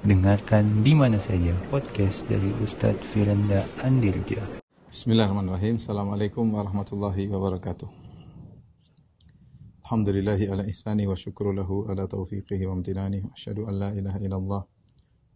[0.00, 4.40] Dengarkan di mana saja podcast dari Ustadz Firanda Andirja.
[4.88, 5.76] Bismillahirrahmanirrahim.
[5.76, 7.84] Assalamualaikum warahmatullahi wabarakatuh.
[9.84, 14.18] Alhamdulillahi ala ihsani wa syukru lahu ala taufiqihi wa amtinani wa asyhadu an la ilaha
[14.24, 14.62] illallah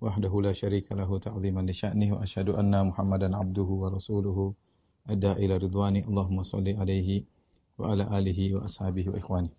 [0.01, 4.57] wahdahu la syarika lahu ta'ziman li sya'nihi wa asyhadu anna Muhammadan abduhu wa rasuluhu
[5.05, 7.29] adda ila ridwani Allahumma salli alaihi
[7.77, 9.53] wa ala alihi wa ashabihi wa ikhwani.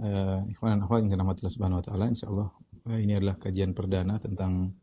[0.00, 2.48] Uh, ikhwan dan akhwat yang dirahmati Allah Subhanahu wa taala, insyaallah
[2.90, 4.74] ini adalah kajian perdana tentang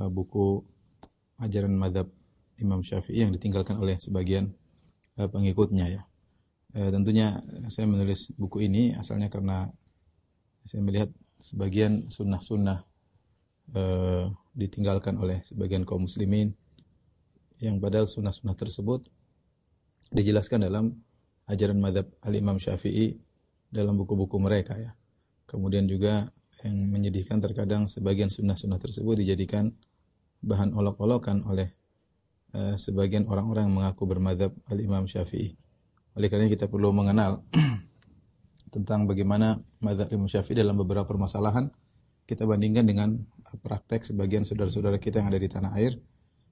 [0.00, 0.64] uh, buku
[1.40, 2.08] ajaran mazhab
[2.60, 4.52] Imam Syafi'i yang ditinggalkan oleh sebagian
[5.20, 6.02] uh, pengikutnya ya.
[6.70, 7.34] Tentunya
[7.66, 9.66] saya menulis buku ini asalnya karena
[10.62, 11.10] saya melihat
[11.42, 12.86] sebagian sunnah-sunnah
[14.54, 16.54] ditinggalkan oleh sebagian kaum muslimin
[17.58, 19.02] yang padahal sunnah-sunnah tersebut
[20.14, 20.94] dijelaskan dalam
[21.50, 23.18] ajaran madhab al-Imam Syafi'i
[23.66, 24.94] dalam buku-buku mereka ya.
[25.50, 26.30] Kemudian juga
[26.64, 29.72] yang menyedihkan terkadang sebagian sunnah-sunnah tersebut dijadikan
[30.40, 31.72] bahan olok-olokan oleh
[32.56, 35.56] uh, sebagian orang-orang yang mengaku bermadhab al-Imam Syafi'i.
[36.16, 37.44] Oleh karena kita perlu mengenal
[38.74, 41.68] tentang bagaimana madhab Imam Syafi'i dalam beberapa permasalahan
[42.24, 43.08] kita bandingkan dengan
[43.58, 45.98] praktek sebagian saudara-saudara kita yang ada di tanah air.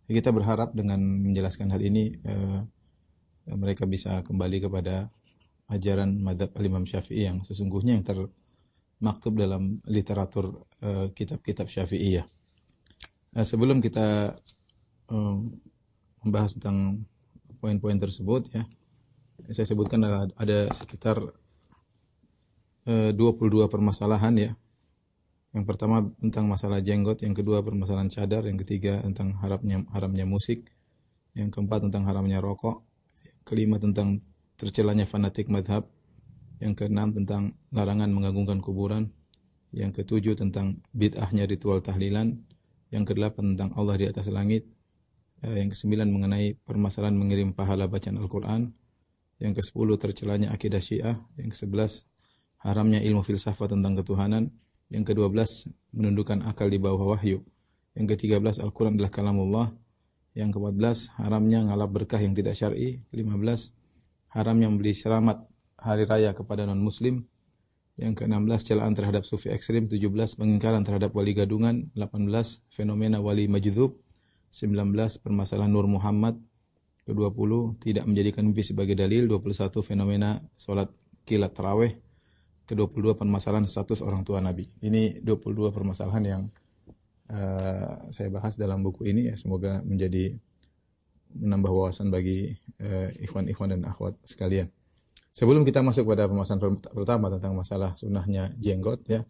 [0.09, 2.65] Kita berharap dengan menjelaskan hal ini uh,
[3.55, 5.13] mereka bisa kembali kepada
[5.69, 8.05] ajaran madhab al-Imam Syafi'i yang sesungguhnya yang
[8.99, 12.27] termaktub dalam literatur uh, kitab-kitab Syafi'iyah.
[13.39, 14.35] Uh, sebelum kita
[15.15, 15.39] uh,
[16.27, 17.07] membahas tentang
[17.63, 18.67] poin-poin tersebut ya,
[19.55, 21.23] saya sebutkan ada, ada sekitar
[22.91, 24.53] uh, 22 permasalahan ya.
[25.55, 30.69] Yang pertama tentang masalah jenggot, yang kedua permasalahan cadar, yang ketiga tentang haramnya haramnya musik,
[31.39, 32.85] yang keempat tentang haramnya rokok,
[33.47, 34.21] kelima tentang
[34.59, 35.87] tercelanya fanatik madhab.
[36.59, 39.15] Yang keenam tentang larangan mengagungkan kuburan.
[39.71, 42.43] Yang ketujuh tentang bid'ahnya ritual tahlilan.
[42.91, 44.67] Yang kedelapan tentang Allah di atas langit.
[45.47, 48.75] Eh, yang kesembilan mengenai permasalahan mengirim pahala bacaan Al-Quran.
[49.39, 51.17] Yang kesepuluh tercelanya akidah syiah.
[51.39, 52.11] Yang kesebelas
[52.59, 54.51] haramnya ilmu filsafat tentang ketuhanan.
[54.91, 57.45] Yang kedua belas menundukkan akal di bawah wahyu.
[57.95, 59.69] Yang ketiga belas Al-Quran adalah kalamullah.
[60.35, 63.03] Yang keempat belas haramnya ngalap berkah yang tidak syar'i.
[63.11, 63.75] Lima belas
[64.33, 65.45] haramnya membeli selamat
[65.79, 67.25] hari raya kepada non muslim.
[67.99, 72.31] Yang ke-16 celaan terhadap sufi ekstrim, 17 pengingkaran terhadap wali gadungan, 18
[72.71, 73.91] fenomena wali majdhub,
[74.55, 76.39] 19 permasalahan Nur Muhammad,
[77.11, 80.95] ke-20 tidak menjadikan mimpi sebagai dalil, 21 fenomena salat
[81.27, 81.99] kilat tarawih,
[82.71, 84.71] ke-22 permasalahan status orang tua Nabi.
[84.79, 86.43] Ini 22 permasalahan yang
[87.33, 89.33] uh, saya bahas dalam buku ini.
[89.33, 90.39] Ya, semoga menjadi
[91.35, 94.71] menambah wawasan bagi uh, ikhwan-ikhwan dan akhwat sekalian.
[95.33, 96.59] Sebelum kita masuk pada pembahasan
[96.91, 99.23] pertama tentang masalah sunnahnya jenggot ya,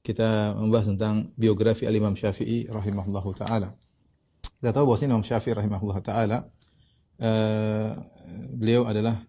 [0.00, 3.68] kita membahas tentang biografi Al-Imam Syafi'i rahimahullah taala.
[4.40, 6.38] Kita tahu bahwa Imam Syafi'i rahimahullah taala
[7.20, 7.90] uh,
[8.56, 9.20] beliau adalah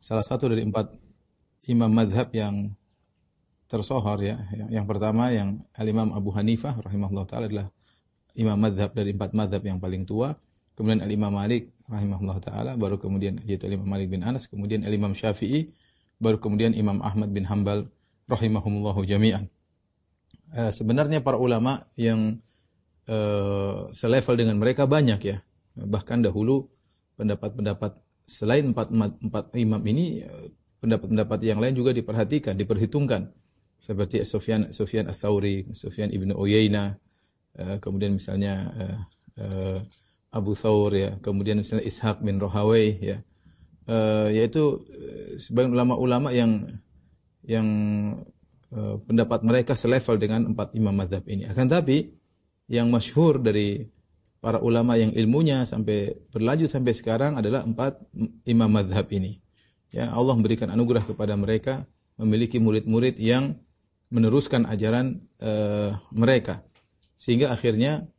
[0.00, 0.88] salah satu dari empat
[1.68, 2.72] imam madhab yang
[3.68, 4.40] tersohor ya.
[4.72, 7.68] Yang pertama yang Al-Imam Abu Hanifah rahimahullah taala adalah
[8.34, 10.34] imam madhab dari empat madhab yang paling tua
[10.74, 15.72] kemudian Al-Imam Malik rahimahullah taala, baru kemudian yaitu Al-Imam Malik bin Anas, kemudian Al-Imam Syafi'i,
[16.16, 17.92] baru kemudian Imam Ahmad bin Hambal
[18.30, 19.52] rahimahumullahu jami'an.
[20.54, 22.40] Uh, sebenarnya para ulama yang
[23.10, 25.36] uh, selevel dengan mereka banyak ya.
[25.74, 26.70] Bahkan dahulu
[27.18, 30.48] pendapat-pendapat selain empat, empat imam ini eh,
[30.80, 33.28] pendapat-pendapat yang lain juga diperhatikan, diperhitungkan.
[33.76, 36.96] Seperti Sufyan Sufyan Ats-Tsauri, Sufyan Ibnu Uyainah,
[37.60, 38.72] uh, kemudian misalnya
[39.36, 39.82] uh,
[40.34, 43.22] Abu Thawr ya, kemudian misalnya Ishaq bin Rohawai ya.
[43.84, 46.66] Uh, yaitu uh, sebagian ulama-ulama yang
[47.44, 47.68] yang
[48.72, 51.46] uh, pendapat mereka selevel dengan empat imam mazhab ini.
[51.46, 52.16] Akan tapi
[52.66, 53.86] yang masyhur dari
[54.40, 58.00] para ulama yang ilmunya sampai berlanjut sampai sekarang adalah empat
[58.48, 59.40] imam mazhab ini.
[59.94, 61.86] Ya, Allah memberikan anugerah kepada mereka
[62.18, 63.58] memiliki murid-murid yang
[64.10, 66.62] meneruskan ajaran uh, mereka.
[67.14, 68.13] Sehingga akhirnya eh,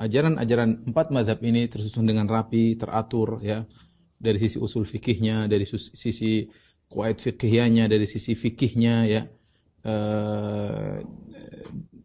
[0.00, 3.64] ajaran-ajaran empat mazhab ini tersusun dengan rapi, teratur ya
[4.16, 6.48] dari sisi usul fikihnya, dari sisi
[6.88, 9.22] kuait fikihnya, dari sisi fikihnya ya
[9.84, 10.96] uh,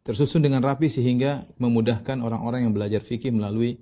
[0.02, 3.80] tersusun dengan rapi sehingga memudahkan orang-orang yang belajar fikih melalui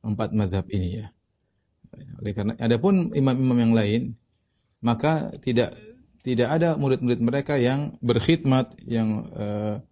[0.00, 1.06] empat mazhab ini ya.
[2.22, 4.02] Oleh karena adapun imam-imam yang lain
[4.78, 5.74] maka tidak
[6.22, 9.82] tidak ada murid-murid mereka yang berkhidmat yang uh,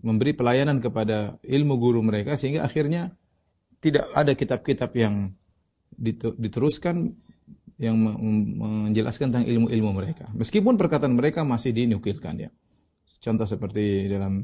[0.00, 3.12] memberi pelayanan kepada ilmu guru mereka sehingga akhirnya
[3.82, 5.36] tidak ada kitab-kitab yang
[6.38, 7.12] diteruskan
[7.82, 7.98] yang
[8.88, 10.30] menjelaskan tentang ilmu-ilmu mereka.
[10.32, 12.50] Meskipun perkataan mereka masih dinukilkan ya.
[13.18, 14.42] Contoh seperti dalam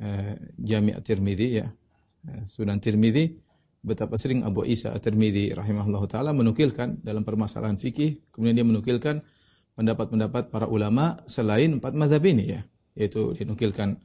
[0.00, 1.68] uh, Jami' At-Tirmidzi ya.
[2.24, 3.28] Uh, Sunan Tirmidzi
[3.82, 9.20] betapa sering Abu Isa At-Tirmidzi rahimahullah taala menukilkan dalam permasalahan fikih, kemudian dia menukilkan
[9.74, 12.60] pendapat-pendapat para ulama selain empat mazhab ini ya,
[12.96, 14.00] yaitu dinukilkan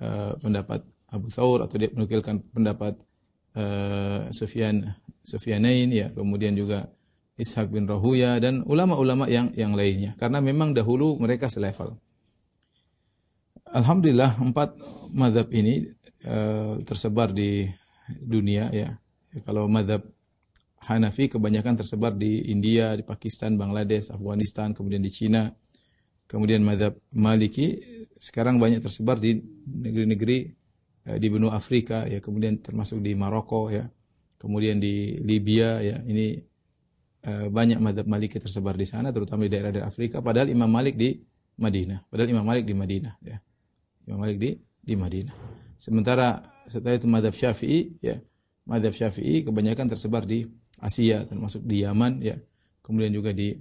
[0.00, 2.98] uh, pendapat Abu Thawr atau dia menukilkan pendapat
[3.54, 6.88] uh, Sufyan Sufyanain ya, kemudian juga
[7.40, 10.12] Ishaq bin Rahuya dan ulama-ulama yang yang lainnya.
[10.20, 11.96] Karena memang dahulu mereka selevel.
[13.70, 14.76] Alhamdulillah empat
[15.14, 15.88] madhab ini
[16.28, 17.64] uh, tersebar di
[18.10, 18.98] dunia ya.
[19.46, 20.02] Kalau madhab
[20.80, 25.52] Hanafi kebanyakan tersebar di India, di Pakistan, Bangladesh, Afghanistan, kemudian di Cina.
[26.24, 27.78] Kemudian madhab Maliki
[28.20, 30.38] sekarang banyak tersebar di negeri-negeri
[31.08, 33.88] uh, di benua Afrika ya, kemudian termasuk di Maroko ya.
[34.40, 36.00] Kemudian di Libya ya.
[36.00, 36.50] Ini
[37.20, 40.24] Eh, banyak madhab Maliki tersebar di sana, terutama di daerah-daerah Afrika.
[40.24, 41.20] Padahal Imam Malik di
[41.60, 42.08] Madinah.
[42.08, 43.14] Padahal Imam Malik di Madinah.
[43.20, 43.36] Ya.
[44.08, 45.36] Imam Malik di di Madinah.
[45.76, 48.16] Sementara setelah itu madhab Syafi'i, ya,
[48.64, 50.48] madhab Syafi'i kebanyakan tersebar di
[50.80, 52.40] Asia, termasuk di Yaman, ya,
[52.80, 53.52] kemudian juga di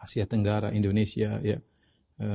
[0.00, 1.60] Asia Tenggara, Indonesia, ya,
[2.18, 2.28] e,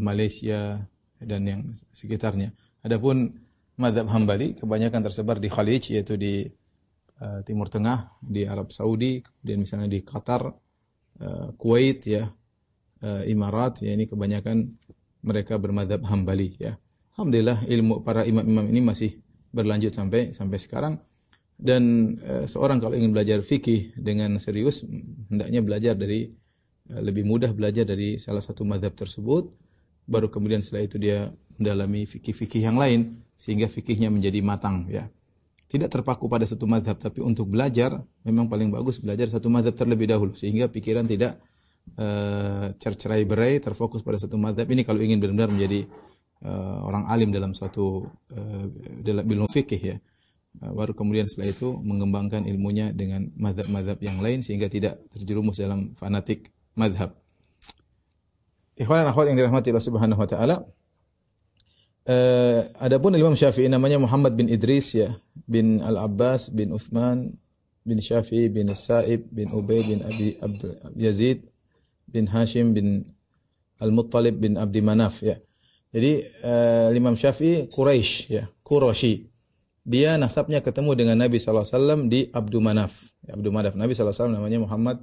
[0.00, 0.84] Malaysia
[1.20, 1.60] dan yang
[1.92, 2.52] sekitarnya.
[2.84, 3.32] Adapun
[3.80, 6.46] madhab Hambali kebanyakan tersebar di Khalij, yaitu di
[7.20, 12.28] uh, Timur Tengah, di Arab Saudi, kemudian misalnya di Qatar, uh, Kuwait ya,
[13.02, 14.78] uh, Imarat ya ini kebanyakan
[15.24, 16.76] mereka bermadhab Hambali ya.
[17.14, 19.10] Alhamdulillah ilmu para imam-imam ini masih
[19.54, 20.94] berlanjut sampai sampai sekarang
[21.54, 24.82] dan uh, seorang kalau ingin belajar fikih dengan serius
[25.30, 26.26] hendaknya belajar dari
[26.90, 29.48] lebih mudah belajar dari salah satu madhab tersebut
[30.04, 35.08] baru kemudian setelah itu dia mendalami fikih-fikih yang lain sehingga fikihnya menjadi matang ya.
[35.64, 40.06] Tidak terpaku pada satu mazhab tapi untuk belajar memang paling bagus belajar satu mazhab terlebih
[40.06, 41.40] dahulu sehingga pikiran tidak
[41.98, 45.88] uh, cercerai berai terfokus pada satu mazhab ini kalau ingin benar-benar menjadi
[46.46, 48.06] uh, orang alim dalam suatu
[48.36, 48.64] uh,
[49.02, 49.98] dalam ilmu fikih ya.
[50.54, 56.54] Baru kemudian setelah itu mengembangkan ilmunya dengan mazhab-mazhab yang lain sehingga tidak terjerumus dalam fanatik
[56.74, 57.14] mazhab
[58.74, 60.56] Ikhwan dan akhwat yang dirahmati Allah Subhanahu wa taala
[62.04, 65.08] Uh, adapun Imam Syafi'i namanya Muhammad bin Idris ya,
[65.48, 67.32] bin Al-Abbas bin Uthman
[67.80, 71.48] bin Syafi'i bin Sa'ib bin Ubay bin Abi Abdul Yazid
[72.04, 73.08] bin Hashim bin
[73.80, 75.40] Al-Muttalib bin Abdi Manaf ya.
[75.96, 79.24] Jadi uh, Imam Syafi'i Quraisy ya, Quraisy.
[79.88, 83.16] Dia nasabnya ketemu dengan Nabi SAW di Abdu Manaf.
[83.32, 83.80] Abdu Manaf.
[83.80, 85.00] Nabi SAW namanya Muhammad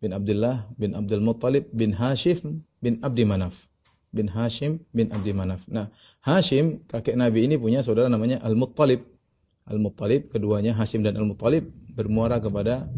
[0.00, 3.70] bin Abdullah bin Abdul Muttalib bin Hashim bin Abdi Manaf
[4.10, 5.64] bin Hashim bin Abdi Manaf.
[5.70, 5.88] Nah,
[6.26, 9.06] Hashim kakek Nabi ini punya saudara namanya Al-Muttalib.
[9.70, 12.90] Al-Muttalib keduanya Hashim dan Al-Muttalib bermuara kepada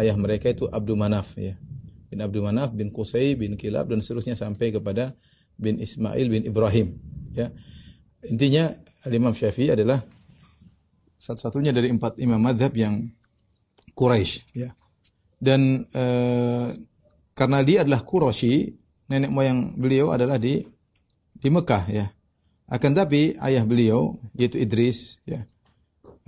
[0.00, 1.60] ayah mereka itu Abdul Manaf ya.
[2.08, 5.12] Bin Abdul Manaf bin Qusay bin Kilab dan seterusnya sampai kepada
[5.60, 6.96] bin Ismail bin Ibrahim
[7.36, 7.52] ya.
[8.24, 8.72] Intinya
[9.04, 10.00] Imam Syafi'i adalah
[11.20, 13.04] satu-satunya dari empat imam madhab yang
[13.92, 14.72] Quraisy ya.
[15.40, 16.66] Dan eh,
[17.34, 18.70] karena dia adalah Quraisy
[19.10, 20.62] nenek moyang beliau adalah di
[21.34, 22.06] di Mekah ya.
[22.70, 25.44] Akan tapi ayah beliau yaitu Idris ya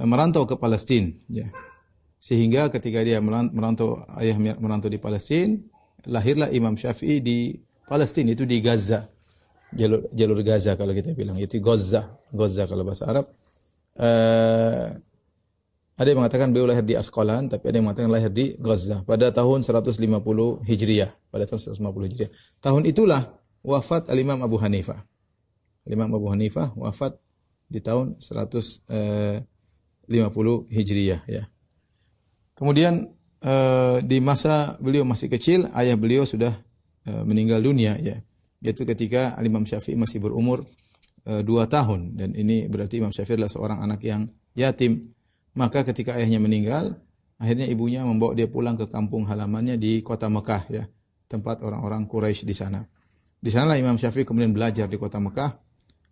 [0.04, 1.48] merantau ke Palestina ya.
[2.20, 5.56] Sehingga ketika dia merantau ayah merantau di Palestina,
[6.04, 7.54] lahirlah Imam Syafi'i di
[7.86, 9.08] Palestina itu di Gaza.
[9.72, 13.26] Jalur jalur Gaza kalau kita bilang itu Gaza, Gaza kalau bahasa Arab.
[13.96, 15.00] Uh,
[15.96, 19.32] ada yang mengatakan beliau lahir di Askolan, tapi ada yang mengatakan lahir di Gaza pada
[19.32, 19.96] tahun 150
[20.68, 21.08] Hijriah.
[21.32, 22.30] Pada tahun 150 Hijriah.
[22.60, 23.32] Tahun itulah
[23.64, 25.00] wafat Al-Imam Abu Hanifah.
[25.88, 27.16] Al-Imam Abu Hanifah wafat
[27.72, 29.48] di tahun 150
[30.68, 31.24] Hijriah.
[31.24, 31.48] Ya.
[32.52, 36.52] Kemudian eh, di masa beliau masih kecil, ayah beliau sudah
[37.08, 37.96] eh, meninggal dunia.
[37.96, 38.20] ya
[38.60, 40.60] Yaitu ketika Al-Imam Syafi'i masih berumur
[41.24, 42.20] eh, dua tahun.
[42.20, 45.15] Dan ini berarti Imam Syafi'i adalah seorang anak yang yatim
[45.56, 47.00] maka ketika ayahnya meninggal,
[47.40, 50.84] akhirnya ibunya membawa dia pulang ke kampung halamannya di kota Mekah ya,
[51.32, 52.84] tempat orang-orang Quraisy di sana.
[53.40, 55.56] Di sanalah Imam Syafi'i kemudian belajar di kota Mekah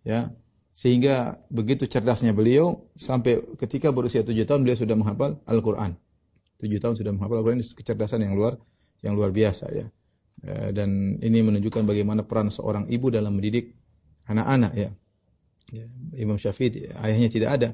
[0.01, 0.33] ya,
[0.75, 5.95] sehingga begitu cerdasnya beliau sampai ketika berusia tujuh tahun beliau sudah menghafal Al-Qur'an.
[6.59, 8.59] Tujuh tahun sudah menghafal Al-Qur'an kecerdasan yang luar
[8.99, 9.85] yang luar biasa ya.
[10.43, 13.71] E, dan ini menunjukkan bagaimana peran seorang ibu dalam mendidik
[14.27, 14.89] anak-anak ya.
[15.71, 15.85] ya
[16.19, 17.69] Imam Syafi'i ayahnya tidak ada,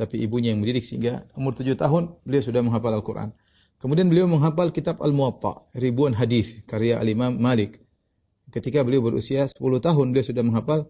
[0.00, 3.36] tapi ibunya yang mendidik sehingga umur tujuh tahun beliau sudah menghafal Al-Quran.
[3.76, 7.84] Kemudian beliau menghafal kitab Al-Muwatta, ribuan hadis karya Al-Imam Malik.
[8.48, 10.88] Ketika beliau berusia 10 tahun beliau sudah menghafal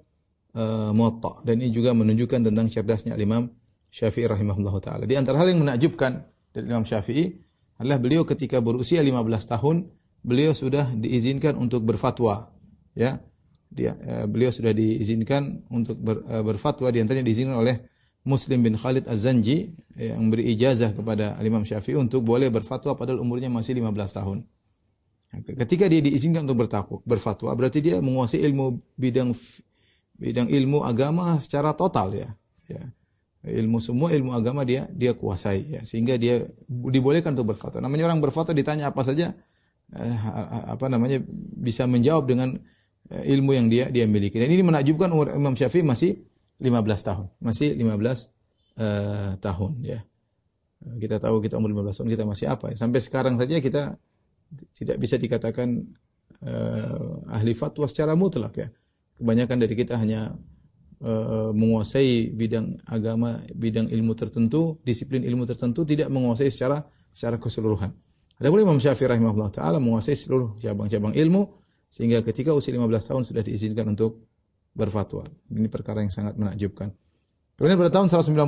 [0.54, 3.50] uh, Muwatta dan ini juga menunjukkan tentang cerdasnya Al-Imam
[3.90, 5.04] Syafi'i rahimahullah taala.
[5.10, 6.22] Di antara hal yang menakjubkan
[6.54, 7.34] dari Imam Syafi'i
[7.82, 9.26] adalah beliau ketika berusia 15
[9.58, 9.90] tahun
[10.22, 12.54] beliau sudah diizinkan untuk berfatwa
[12.94, 13.18] ya
[13.70, 17.89] dia uh, beliau sudah diizinkan untuk ber, uh, berfatwa di antaranya diizinkan oleh
[18.20, 23.48] Muslim bin Khalid Az-Zanji yang beri ijazah kepada Imam Syafi'i untuk boleh berfatwa padahal umurnya
[23.48, 24.38] masih 15 tahun.
[25.30, 29.30] Ketika dia diizinkan untuk bertakwa, berfatwa, berarti dia menguasai ilmu bidang
[30.18, 32.28] bidang ilmu agama secara total ya.
[32.66, 32.82] ya.
[33.40, 37.80] Ilmu semua ilmu agama dia dia kuasai ya sehingga dia dibolehkan untuk berfatwa.
[37.80, 39.32] Namanya orang berfatwa ditanya apa saja
[39.96, 40.16] eh,
[40.68, 41.24] apa namanya
[41.56, 42.58] bisa menjawab dengan
[43.08, 44.36] eh, ilmu yang dia dia miliki.
[44.36, 45.08] Dan ini menakjubkan
[45.40, 46.20] Imam Syafi'i masih
[46.60, 47.26] 15 tahun.
[47.40, 48.14] Masih 15 uh,
[48.78, 50.00] eh, tahun ya.
[50.80, 52.76] Kita tahu kita umur 15 tahun kita masih apa ya.
[52.76, 53.96] Sampai sekarang saja kita
[54.76, 55.84] tidak bisa dikatakan
[56.44, 58.68] uh, ahli fatwa secara mutlak ya.
[59.20, 60.32] Kebanyakan dari kita hanya
[61.04, 66.80] uh, menguasai bidang agama, bidang ilmu tertentu, disiplin ilmu tertentu tidak menguasai secara
[67.12, 67.92] secara keseluruhan.
[68.40, 71.60] Adapun Imam Syafi'i rahimahullah taala menguasai seluruh cabang-cabang ilmu
[71.92, 74.29] sehingga ketika usia 15 tahun sudah diizinkan untuk
[74.80, 75.28] berfatwa.
[75.52, 76.88] Ini perkara yang sangat menakjubkan.
[77.60, 78.40] Kemudian pada tahun 195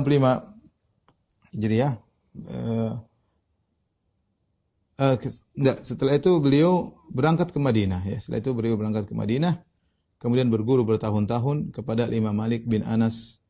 [1.53, 1.93] Hijriah
[2.49, 2.93] uh,
[4.97, 5.15] uh,
[5.53, 8.17] enggak, setelah itu beliau berangkat ke Madinah ya.
[8.17, 9.61] Setelah itu beliau berangkat ke Madinah
[10.23, 13.43] kemudian berguru bertahun-tahun kepada Imam Malik bin Anas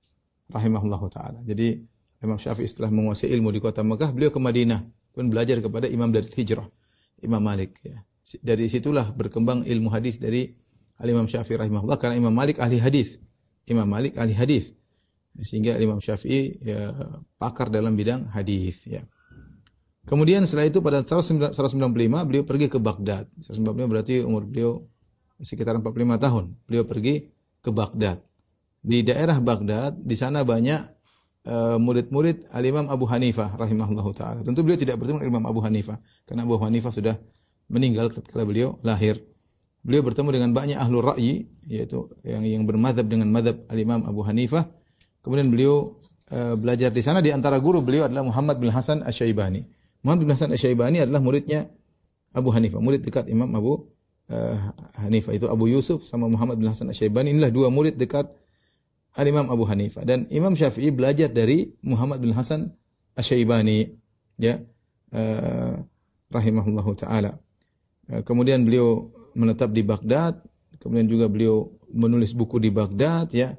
[0.50, 1.46] rahimahullahu taala.
[1.46, 1.86] Jadi
[2.26, 4.82] Imam Syafi'i setelah menguasai ilmu di kota Mekah, beliau ke Madinah
[5.14, 6.66] pun belajar kepada imam dari hijrah,
[7.22, 8.02] Imam Malik ya.
[8.42, 10.50] Dari situlah berkembang ilmu hadis dari
[11.02, 13.18] Al-Imam Syafi'i rahimahullah karena Imam Malik ahli hadis.
[13.66, 14.76] Imam Malik ahli hadis.
[15.42, 16.94] Sehingga Imam Syafi'i ya,
[17.42, 19.02] pakar dalam bidang hadis ya.
[20.04, 21.56] Kemudian setelah itu pada 195
[22.28, 23.32] beliau pergi ke Baghdad.
[23.40, 24.84] 195 berarti umur beliau
[25.40, 26.44] sekitar 45 tahun.
[26.68, 27.32] Beliau pergi
[27.64, 28.20] ke Baghdad.
[28.84, 30.82] Di daerah Baghdad, di sana banyak
[31.48, 34.40] uh, murid-murid Al-Imam Abu Hanifah rahimahullahu taala.
[34.44, 37.16] Tentu beliau tidak bertemu Imam Abu Hanifah karena Abu Hanifah sudah
[37.72, 39.24] meninggal ketika beliau lahir.
[39.84, 44.64] Beliau bertemu dengan banyak ahlu ra'yi yaitu yang yang bermadhab dengan madhab Al-Imam Abu Hanifah.
[45.20, 46.00] Kemudian beliau
[46.32, 49.64] uh, belajar di sana di antara guru beliau adalah Muhammad bin Hasan Asy-Syaibani.
[50.08, 51.68] Muhammad bin Hasan Asy-Syaibani adalah muridnya
[52.32, 53.92] Abu Hanifah, murid dekat Imam Abu
[54.32, 54.58] uh,
[55.04, 58.32] Hanifah itu Abu Yusuf sama Muhammad bin Hasan Asy-Syaibani inilah dua murid dekat
[59.20, 62.72] Al-Imam Abu Hanifah dan Imam Syafi'i belajar dari Muhammad bin Hasan
[63.20, 63.92] Asy-Syaibani
[64.40, 64.64] ya
[65.12, 65.76] uh,
[66.32, 67.36] rahimahullahu taala.
[68.08, 70.40] Uh, kemudian beliau menetap di Baghdad,
[70.82, 73.54] kemudian juga beliau menulis buku di Baghdad ya.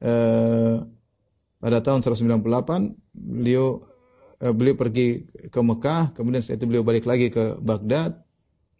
[0.00, 0.80] Uh,
[1.60, 2.40] pada tahun 198
[3.12, 3.84] beliau
[4.40, 8.16] uh, beliau pergi ke Mekah, kemudian setelah itu beliau balik lagi ke Baghdad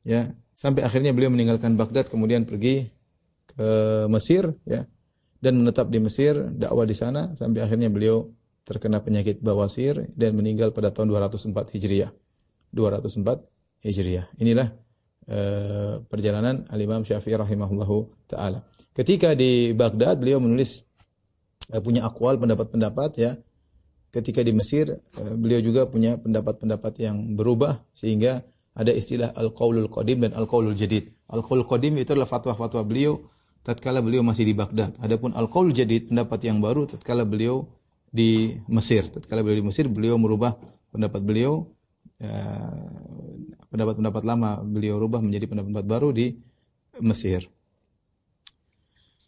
[0.05, 0.33] ya.
[0.57, 2.89] Sampai akhirnya beliau meninggalkan Baghdad kemudian pergi
[3.49, 3.69] ke
[4.13, 4.85] Mesir ya.
[5.41, 8.29] Dan menetap di Mesir dakwah di sana sampai akhirnya beliau
[8.69, 12.13] terkena penyakit bawasir dan meninggal pada tahun 204 Hijriah.
[12.77, 13.41] 204
[13.83, 14.29] Hijriah.
[14.37, 14.69] Inilah
[15.29, 18.65] uh, perjalanan Al Imam Syafi'i rahimahullahu taala
[18.97, 20.87] ketika di Baghdad beliau menulis
[21.75, 23.37] uh, punya akwal pendapat-pendapat ya
[24.15, 28.41] ketika di Mesir uh, beliau juga punya pendapat-pendapat yang berubah sehingga
[28.75, 31.11] ada istilah al-qaulul qadim dan al-qaulul jadid.
[31.29, 33.19] Al-qaulul qadim itu adalah fatwa-fatwa beliau
[33.67, 34.97] tatkala beliau masih di Baghdad.
[35.03, 37.67] Adapun al-qaulul jadid pendapat yang baru tatkala beliau
[38.09, 39.11] di Mesir.
[39.11, 40.55] Tatkala beliau di Mesir beliau merubah
[40.95, 41.67] pendapat beliau
[43.71, 46.35] pendapat-pendapat lama beliau rubah menjadi pendapat-pendapat baru di
[47.01, 47.47] Mesir.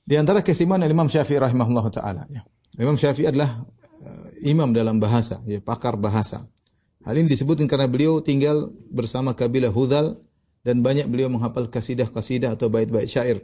[0.02, 2.42] Di antara kesimpulan Imam Syafi'i rahimahullah taala ya.
[2.74, 3.62] Imam Syafi'i adalah
[4.02, 6.42] uh, imam dalam bahasa, ya, pakar bahasa.
[7.06, 10.18] Hal ini disebutkan karena beliau tinggal bersama kabilah Hudal
[10.66, 13.42] dan banyak beliau menghafal kasidah-kasidah atau bait-bait syair.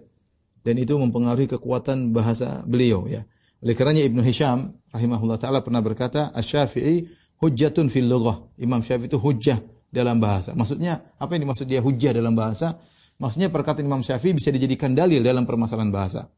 [0.62, 3.22] Dan itu mempengaruhi kekuatan bahasa beliau ya.
[3.62, 7.06] Oleh karenanya Ibnu Hisham rahimahullah taala pernah berkata, "Asy-Syafi'i
[7.42, 9.58] hujjatun fil lughah." Imam Syafi'i itu hujjah
[9.88, 10.52] dalam bahasa.
[10.52, 12.76] Maksudnya apa yang dimaksud dia hujjah dalam bahasa?
[13.18, 16.30] Maksudnya perkataan Imam Syafi'i bisa dijadikan dalil dalam permasalahan bahasa.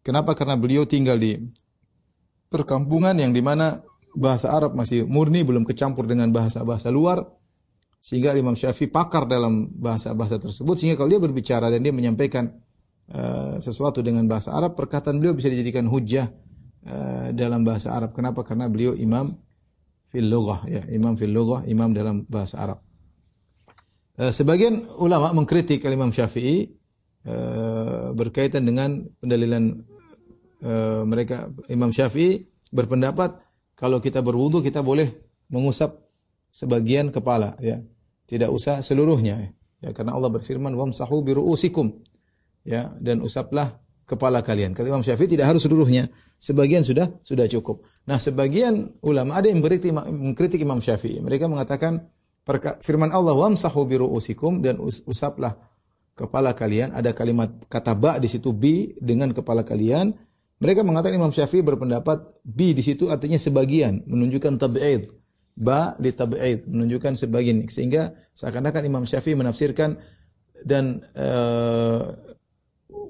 [0.00, 0.32] Kenapa?
[0.32, 1.36] Karena beliau tinggal di
[2.48, 3.76] perkampungan yang di mana
[4.16, 7.20] bahasa Arab masih murni, belum kecampur dengan bahasa-bahasa luar.
[8.00, 10.78] Sehingga Imam Syafi'i pakar dalam bahasa-bahasa tersebut.
[10.78, 12.48] Sehingga kalau dia berbicara dan dia menyampaikan
[13.12, 16.30] uh, sesuatu dengan bahasa Arab, perkataan beliau bisa dijadikan hujah
[16.86, 18.14] uh, dalam bahasa Arab.
[18.14, 18.46] Kenapa?
[18.46, 19.34] Karena beliau imam
[20.16, 22.80] fil lughah, ya, imam fil lughah, imam dalam bahasa Arab.
[24.16, 26.72] Uh, sebagian ulama mengkritik Imam Syafi'i
[27.28, 29.76] uh, berkaitan dengan pendalilan
[30.64, 33.36] uh, mereka Imam Syafi'i berpendapat
[33.76, 35.12] kalau kita berwudu kita boleh
[35.52, 36.00] mengusap
[36.48, 37.76] sebagian kepala ya.
[38.24, 39.52] Tidak usah seluruhnya
[39.84, 41.92] ya karena Allah berfirman wamsahu biruusikum
[42.64, 44.72] ya dan usaplah kepala kalian.
[44.72, 46.08] Kata Imam Syafi'i tidak harus seluruhnya,
[46.38, 47.82] sebagian sudah sudah cukup.
[48.06, 51.18] Nah, sebagian ulama ada yang mengkritik, mengkritik Imam Syafi'i.
[51.18, 52.06] Mereka mengatakan
[52.80, 55.58] firman Allah wamsahu biruusikum dan usaplah
[56.14, 60.14] kepala kalian, ada kalimat kata ba di situ bi dengan kepala kalian.
[60.56, 65.04] Mereka mengatakan Imam Syafi'i berpendapat bi di situ artinya sebagian, menunjukkan tab'id.
[65.56, 67.60] Ba li tab'id, menunjukkan sebagian.
[67.68, 70.00] Sehingga seakan-akan Imam Syafi'i menafsirkan
[70.64, 72.16] dan uh,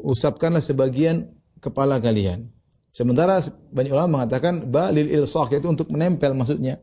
[0.02, 2.48] usapkanlah sebagian kepala kalian.
[2.92, 3.36] Sementara
[3.72, 6.80] banyak ulama mengatakan ba lil ilsaq yaitu untuk menempel maksudnya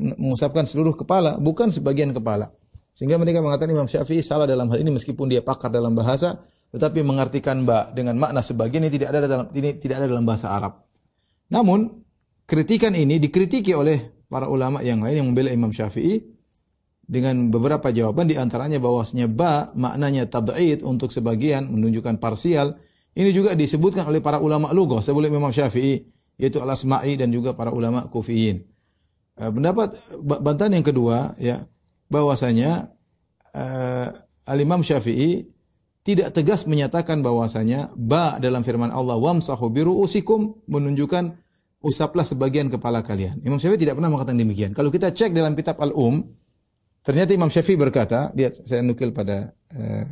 [0.00, 2.50] mengusapkan seluruh kepala bukan sebagian kepala.
[2.94, 6.38] Sehingga mereka mengatakan Imam Syafi'i salah dalam hal ini meskipun dia pakar dalam bahasa
[6.74, 10.50] tetapi mengartikan ba dengan makna sebagian ini tidak ada dalam ini tidak ada dalam bahasa
[10.50, 10.80] Arab.
[11.52, 11.86] Namun
[12.48, 16.33] kritikan ini dikritiki oleh para ulama yang lain yang membela Imam Syafi'i
[17.04, 22.80] dengan beberapa jawaban di antaranya bahwasanya ba maknanya tab'id untuk sebagian menunjukkan parsial
[23.14, 26.02] ini juga disebutkan oleh para ulama lughah sebelum Imam Syafi'i
[26.34, 28.66] yaitu Al-Asma'i dan juga para ulama Kufiyin.
[29.38, 31.62] Eh, pendapat bantahan yang kedua ya
[32.10, 32.90] bahwasanya
[33.54, 34.08] uh,
[34.46, 35.46] Al-Imam Syafi'i
[36.04, 41.32] tidak tegas menyatakan bahwasanya ba dalam firman Allah wamsahu biruusikum menunjukkan
[41.80, 43.40] usaplah sebagian kepala kalian.
[43.40, 44.70] Imam Syafi'i tidak pernah mengatakan demikian.
[44.76, 46.22] Kalau kita cek dalam kitab Al-Um,
[47.04, 50.04] ternyata Imam Syafi'i berkata, lihat saya nukil pada uh,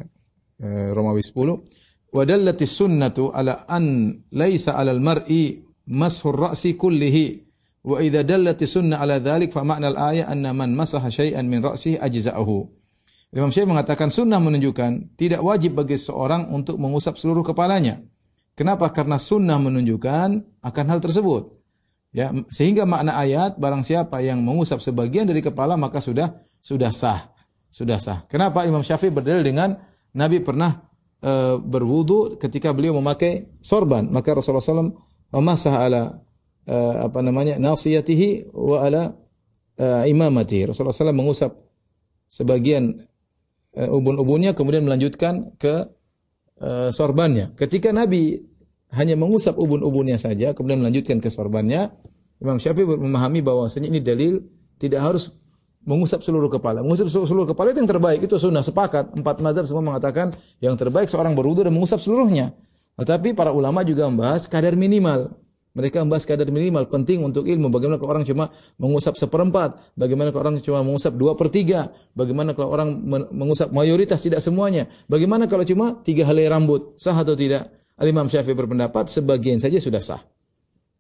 [0.61, 7.25] uh, Romawi 10, wa dallati sunnatu ala an laisa alal mar'i mashur ra'si kullihi
[7.89, 11.99] wa idza dallati sunnah ala dhalik fa ma'na al-ayah anna man masaha syai'an min ra'sihi
[11.99, 12.83] ajza'ahu
[13.33, 18.05] Imam Syafi'i mengatakan sunnah menunjukkan tidak wajib bagi seorang untuk mengusap seluruh kepalanya.
[18.53, 18.93] Kenapa?
[18.93, 21.49] Karena sunnah menunjukkan akan hal tersebut.
[22.13, 26.29] Ya, sehingga makna ayat barang siapa yang mengusap sebagian dari kepala maka sudah
[26.63, 27.35] sudah sah.
[27.69, 28.23] Sudah sah.
[28.31, 29.75] Kenapa Imam Syafi'i berdalil dengan
[30.15, 30.93] Nabi pernah
[31.23, 34.07] uh, berwudu ketika beliau memakai sorban.
[34.11, 34.93] Maka Rasulullah SAW
[35.33, 36.03] memasah ala
[36.69, 39.03] uh, apa namanya nasiyatihi wa ala
[39.81, 40.69] uh, imamati.
[40.69, 41.51] Rasulullah SAW mengusap
[42.29, 43.09] sebagian
[43.79, 45.89] uh, ubun-ubunnya kemudian melanjutkan ke
[46.61, 47.57] uh, sorbannya.
[47.57, 48.37] Ketika Nabi
[48.93, 51.89] hanya mengusap ubun-ubunnya saja kemudian melanjutkan ke sorbannya,
[52.43, 54.45] Imam Syafi'i memahami bahwasanya ini dalil
[54.77, 55.33] tidak harus
[55.85, 56.81] mengusap seluruh kepala.
[56.83, 58.21] Mengusap seluruh kepala itu yang terbaik.
[58.23, 59.15] Itu sunnah sepakat.
[59.15, 60.31] Empat madhab semua mengatakan
[60.63, 62.55] yang terbaik seorang berwudu dan mengusap seluruhnya.
[62.99, 65.33] Tetapi para ulama juga membahas kadar minimal.
[65.73, 67.73] Mereka membahas kadar minimal penting untuk ilmu.
[67.73, 69.97] Bagaimana kalau orang cuma mengusap seperempat?
[69.97, 71.89] Bagaimana kalau orang cuma mengusap dua per tiga?
[72.13, 72.93] Bagaimana kalau orang
[73.33, 74.85] mengusap mayoritas tidak semuanya?
[75.09, 76.93] Bagaimana kalau cuma tiga helai rambut?
[77.01, 77.73] Sah atau tidak?
[77.97, 80.21] Al-Imam Syafi'i berpendapat sebagian saja sudah sah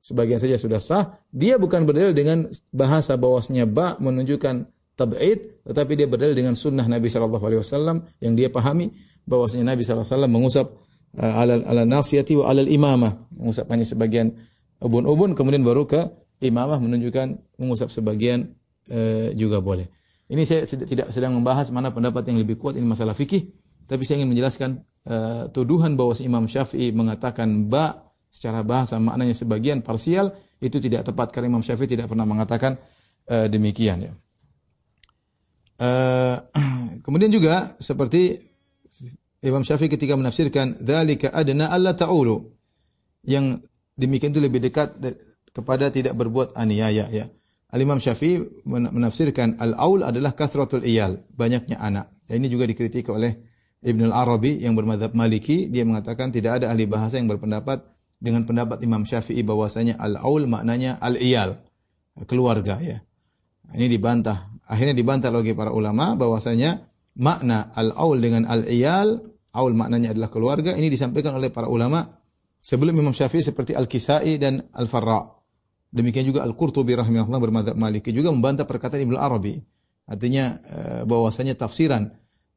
[0.02, 1.14] sebagian saja sudah sah.
[1.30, 4.66] Dia bukan berdalil dengan bahasa bahwasanya ba menunjukkan
[4.98, 8.92] tab'id, tetapi dia berdalil dengan sunnah Nabi Shallallahu Alaihi Wasallam yang dia pahami
[9.24, 10.66] bahwasanya Nabi Shallallahu Alaihi Wasallam mengusap
[11.16, 14.34] uh, ala ala nasiyati wa alal imamah, mengusap hanya sebagian
[14.82, 16.02] ubun-ubun, kemudian baru ke
[16.42, 18.52] imamah menunjukkan mengusap sebagian
[18.90, 19.86] uh, juga boleh.
[20.28, 23.48] Ini saya tidak sedang membahas mana pendapat yang lebih kuat ini masalah fikih,
[23.86, 24.70] tapi saya ingin menjelaskan
[25.06, 30.32] uh, tuduhan bahwa Imam Syafi'i mengatakan ba secara bahasa maknanya sebagian parsial
[30.64, 32.80] itu tidak tepat karena Imam Syafi'i tidak pernah mengatakan
[33.28, 34.12] uh, demikian ya.
[35.76, 36.36] Uh,
[37.04, 38.40] kemudian juga seperti
[39.44, 42.40] Imam Syafi'i ketika menafsirkan dzalika adna alla ta'ulu
[43.28, 43.60] yang
[44.00, 44.96] demikian itu lebih dekat
[45.52, 47.28] kepada tidak berbuat aniaya ya.
[47.72, 48.36] Al-Imam Syafi'i
[48.68, 52.12] menafsirkan al-aul adalah kasratul iyal, banyaknya anak.
[52.28, 53.32] Ya, ini juga dikritik oleh
[53.80, 57.91] Ibn al-Arabi yang bermadhab Maliki, dia mengatakan tidak ada ahli bahasa yang berpendapat
[58.22, 61.58] dengan pendapat Imam Syafi'i bahwasanya al-aul maknanya al-iyal,
[62.30, 63.02] keluarga ya.
[63.74, 64.62] Ini dibantah.
[64.70, 66.86] Akhirnya dibantah lagi para ulama bahwasanya
[67.18, 69.18] makna al-aul dengan al-iyal,
[69.50, 72.06] aul maknanya adalah keluarga, ini disampaikan oleh para ulama
[72.62, 75.26] sebelum Imam Syafi'i seperti Al-Kisai dan Al-Farra.
[75.92, 79.58] Demikian juga Al-Qurtubi rahimahullah bermadzhab Maliki juga membantah perkataan Ibnu Arabi.
[80.08, 82.06] Artinya eh, bahwasanya tafsiran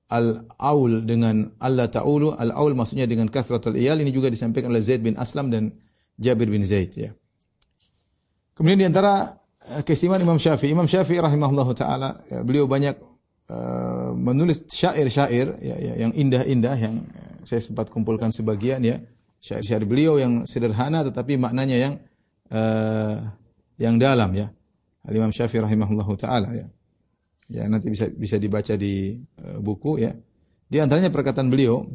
[0.10, 5.18] al-aul dengan Allah ta'ulu, al-aul maksudnya dengan kathratul iyal, ini juga disampaikan oleh Zaid bin
[5.18, 5.74] Aslam dan
[6.16, 7.10] Jabir bin Zaid ya.
[8.56, 9.34] Kemudian di antara
[9.66, 12.96] eh, keistimewaan Imam Syafi'i, Imam Syafi'i rahimahullah taala, ya, beliau banyak
[13.52, 19.02] uh, menulis syair-syair ya, ya, yang indah-indah yang eh, saya sempat kumpulkan sebagian ya.
[19.42, 21.94] Syair-syair beliau yang sederhana tetapi maknanya yang
[22.54, 23.22] uh,
[23.78, 24.48] yang dalam ya.
[25.06, 26.66] Al Imam Syafi'i rahimahullah taala ya.
[27.46, 29.14] Ya, nanti bisa bisa dibaca di
[29.46, 30.12] uh, buku ya.
[30.66, 31.86] Di antaranya perkataan beliau,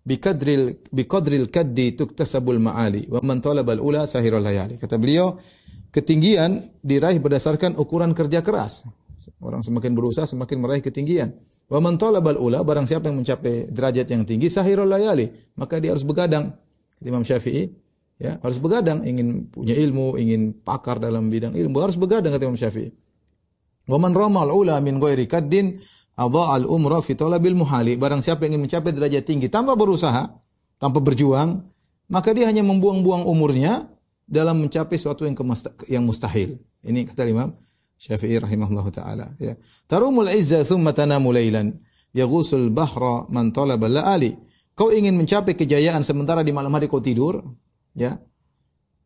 [0.00, 5.36] "Biqadril biqadril kaddi tuktasabul ma'ali wa man talabal ula sahirul layali." Kata beliau,
[5.92, 8.88] ketinggian diraih berdasarkan ukuran kerja keras.
[9.44, 11.36] Orang semakin berusaha semakin meraih ketinggian.
[11.68, 15.92] Wa man talabal ula, barang siapa yang mencapai derajat yang tinggi sahirul layali, maka dia
[15.92, 16.52] harus begadang.
[17.04, 17.68] Imam Syafi'i
[18.16, 22.56] ya, harus begadang ingin punya ilmu, ingin pakar dalam bidang ilmu, harus begadang kata Imam
[22.56, 23.03] Syafi'i.
[23.84, 25.76] Wa man ramal ula min ghairi kaddin
[26.16, 27.98] adha'al umra fi talabil muhali.
[28.00, 30.30] Barang siapa yang ingin mencapai derajat tinggi tanpa berusaha,
[30.80, 31.64] tanpa berjuang,
[32.08, 33.88] maka dia hanya membuang-buang umurnya
[34.24, 35.36] dalam mencapai sesuatu yang
[35.88, 36.56] yang mustahil.
[36.84, 37.52] Ini kata Imam
[38.00, 39.56] Syafi'i rahimahullah taala ya.
[39.88, 41.76] Tarumul izza thumma tanamu lailan
[42.16, 44.32] yaghusul bahra man talaba la'ali.
[44.74, 47.46] Kau ingin mencapai kejayaan sementara di malam hari kau tidur,
[47.94, 48.18] ya.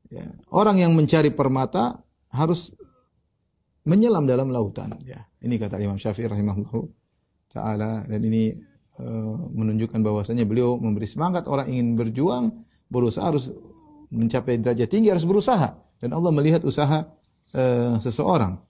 [0.08, 0.24] ya.
[0.48, 2.00] Orang yang mencari permata
[2.32, 2.72] harus
[3.88, 5.24] menyelam dalam lautan, ya.
[5.40, 6.84] Ini kata Imam Syafi'i rahimahullah
[7.48, 8.52] taala dan ini
[9.00, 12.52] uh, menunjukkan bahwasanya beliau memberi semangat orang ingin berjuang,
[12.92, 13.48] berusaha harus
[14.12, 17.08] mencapai derajat tinggi harus berusaha dan Allah melihat usaha
[17.56, 18.60] uh, seseorang.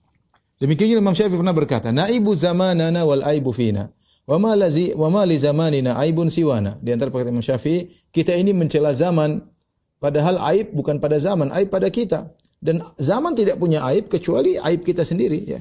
[0.59, 3.91] Demikian Imam Syafi'i pernah berkata, "Naibu zamanana wal aibu fina."
[4.29, 6.77] Wa ma lazi wa ma li zamanina aibun siwana.
[6.77, 9.41] Di antara perkataan Imam Syafi'i, kita ini mencela zaman
[9.97, 12.29] padahal aib bukan pada zaman, aib pada kita.
[12.59, 15.59] Dan zaman tidak punya aib kecuali aib kita sendiri ya.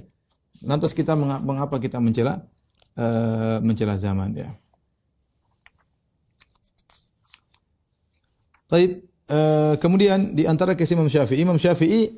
[0.67, 2.43] Lantas kita mengapa kita mencela
[2.99, 4.51] uh, mencela zaman ya.
[8.69, 8.91] Baik,
[9.31, 12.11] uh, kemudian di antara kisah Imam Syafi'i, Imam Syafi'i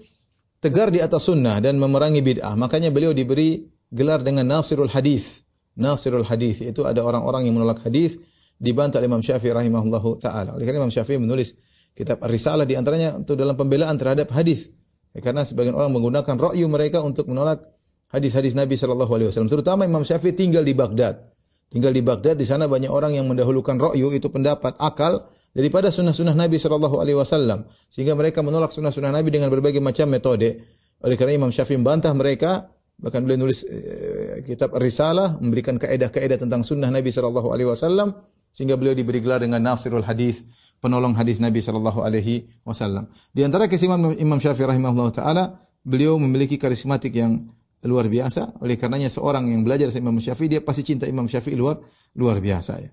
[0.58, 2.56] tegar di atas sunnah dan memerangi bid'ah.
[2.58, 3.60] Makanya beliau diberi
[3.92, 5.44] gelar dengan Nasirul Hadis.
[5.78, 8.18] Nasirul Hadis itu ada orang-orang yang menolak hadis
[8.58, 10.56] dibantah Imam Syafi'i rahimahullahu taala.
[10.56, 11.54] Oleh karena Imam Syafi'i menulis
[11.96, 14.70] kitab Risalah di antaranya untuk dalam pembelaan terhadap hadis.
[15.10, 17.66] Ya, karena sebagian orang menggunakan ra'yu mereka untuk menolak
[18.14, 19.50] hadis-hadis Nabi sallallahu alaihi wasallam.
[19.50, 21.30] Terutama Imam Syafi'i tinggal di Baghdad.
[21.70, 26.34] Tinggal di Baghdad, di sana banyak orang yang mendahulukan ra'yu itu pendapat akal daripada sunnah-sunnah
[26.34, 27.66] Nabi sallallahu alaihi wasallam.
[27.90, 30.62] Sehingga mereka menolak sunnah-sunnah Nabi dengan berbagai macam metode.
[31.02, 36.60] Oleh karena Imam Syafi'i membantah mereka Bahkan beliau nulis eh, kitab Risalah memberikan kaedah-kaedah tentang
[36.60, 38.12] sunnah Nabi sallallahu alaihi wasallam
[38.50, 40.42] sehingga beliau diberi gelar dengan Nasirul Hadis,
[40.80, 43.06] penolong hadis Nabi sallallahu alaihi wasallam.
[43.30, 45.44] Di antara kesimpulan Imam Syafi'i rahimahullah taala,
[45.84, 47.52] beliau memiliki karismatik yang
[47.84, 48.60] luar biasa.
[48.64, 51.78] Oleh karenanya seorang yang belajar dari Imam Syafi'i dia pasti cinta Imam Syafi'i luar
[52.16, 52.90] luar biasa ya.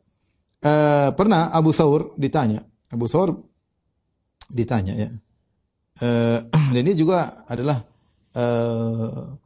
[0.57, 3.35] Uh, pernah Abu Thawr ditanya, Abu Thawr
[4.51, 5.09] ditanya ya.
[5.97, 6.39] Uh,
[6.75, 7.81] dan ini juga adalah
[8.35, 9.37] uh,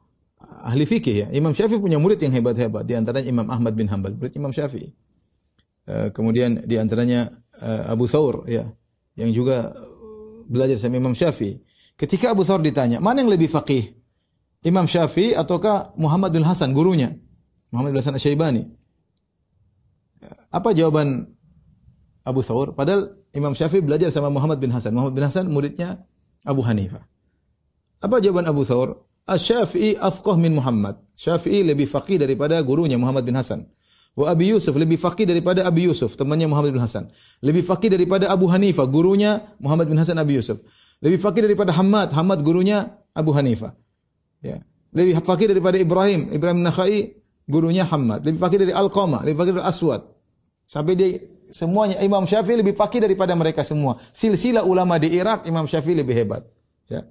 [0.65, 1.27] ahli fikih ya.
[1.33, 2.85] Imam Syafi'i punya murid yang hebat-hebat.
[2.85, 4.89] Di antaranya Imam Ahmad bin Hanbal, murid Imam Syafi'i.
[5.89, 8.69] Uh, kemudian di antaranya uh, Abu Thawr ya,
[9.17, 9.73] yang juga
[10.45, 11.57] belajar sama Imam Syafi'i.
[11.97, 13.97] Ketika Abu Thawr ditanya, mana yang lebih faqih?
[14.61, 17.17] Imam Syafi'i ataukah Muhammad bin Hasan gurunya?
[17.73, 18.67] Muhammad bin Hasan Asy-Syaibani.
[20.53, 21.33] Apa jawaban
[22.21, 22.77] Abu Thawr?
[22.77, 24.93] Padahal Imam Syafi'i belajar sama Muhammad bin Hasan.
[24.93, 26.05] Muhammad bin Hasan muridnya
[26.45, 27.01] Abu Hanifah.
[28.05, 29.01] Apa jawaban Abu Thawr?
[29.25, 31.01] Asy-Syafi'i afqah min Muhammad.
[31.17, 33.65] Syafi'i lebih faqih daripada gurunya Muhammad bin Hasan.
[34.11, 37.07] Wa Abi Yusuf lebih faqih daripada Abi Yusuf, temannya Muhammad bin Hasan.
[37.39, 40.59] Lebih faqih daripada Abu Hanifah, gurunya Muhammad bin Hasan Abi Yusuf.
[40.99, 43.71] Lebih faqih daripada Hamad, Hamad gurunya Abu Hanifah.
[44.43, 44.59] Ya.
[44.91, 47.15] Lebih faqih daripada Ibrahim, Ibrahim Nakhai,
[47.47, 48.27] gurunya Hamad.
[48.27, 50.01] Lebih faqih dari Al-Qama, lebih faqih dari Aswad.
[50.67, 51.19] Sampai dia
[51.51, 53.95] semuanya Imam Syafi'i lebih faqih daripada mereka semua.
[54.11, 56.43] Silsilah ulama di Irak Imam Syafi'i lebih hebat.
[56.91, 57.07] Ya.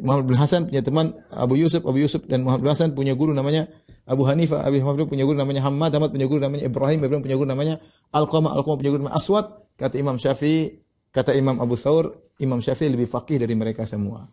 [0.00, 3.36] Muhammad bin Hasan punya teman Abu Yusuf, Abu Yusuf dan Muhammad bin Hasan punya guru
[3.36, 3.68] namanya
[4.02, 7.36] Abu Hanifah, Abu Hanifah punya guru namanya Hamad, Hamad punya guru namanya Ibrahim, Ibrahim punya
[7.38, 7.74] guru namanya
[8.10, 9.46] Al-Qamah, Al-Qamah punya guru namanya Aswad.
[9.78, 10.74] Kata Imam Syafi'i,
[11.14, 12.10] kata Imam Abu Thawr,
[12.42, 14.26] Imam Syafi'i lebih faqih dari mereka semua.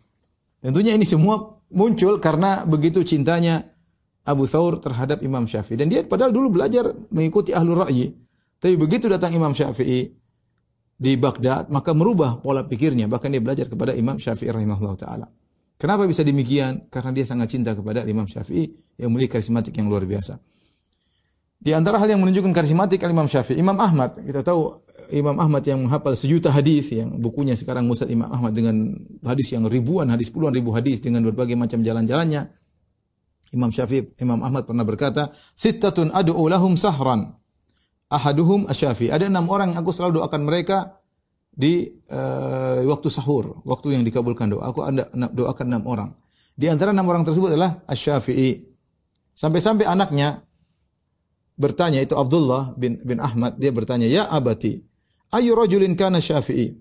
[0.60, 3.62] Tentunya ini semua muncul karena begitu cintanya
[4.26, 5.78] Abu Thawr terhadap Imam Syafi'i.
[5.78, 8.10] Dan dia padahal dulu belajar mengikuti ahlul ra'yi.
[8.60, 10.12] Tapi begitu datang Imam Syafi'i
[11.00, 13.08] di Baghdad, maka merubah pola pikirnya.
[13.08, 15.26] Bahkan dia belajar kepada Imam Syafi'i rahimahullah ta'ala.
[15.80, 16.92] Kenapa bisa demikian?
[16.92, 18.68] Karena dia sangat cinta kepada Imam Syafi'i
[19.00, 20.36] yang memiliki karismatik yang luar biasa.
[21.56, 24.76] Di antara hal yang menunjukkan karismatik Imam Syafi'i, Imam Ahmad, kita tahu
[25.08, 28.92] Imam Ahmad yang menghafal sejuta hadis yang bukunya sekarang Musad Imam Ahmad dengan
[29.24, 32.52] hadis yang ribuan hadis puluhan ribu hadis dengan berbagai macam jalan-jalannya.
[33.56, 37.40] Imam Syafi'i, Imam Ahmad pernah berkata, "Sittatun ad'u lahum sahran.
[38.12, 40.99] Ahaduhum asy-Syafi'i." Ada enam orang yang aku selalu doakan mereka
[41.50, 44.70] di uh, waktu sahur, waktu yang dikabulkan doa.
[44.70, 46.10] Aku anda doakan enam orang.
[46.54, 48.64] Di antara enam orang tersebut adalah Asy-Syafi'i.
[49.34, 50.44] Sampai-sampai anaknya
[51.56, 54.80] bertanya itu Abdullah bin bin Ahmad dia bertanya, "Ya abati,
[55.32, 56.76] ayu rajulin kana Syafi'i?"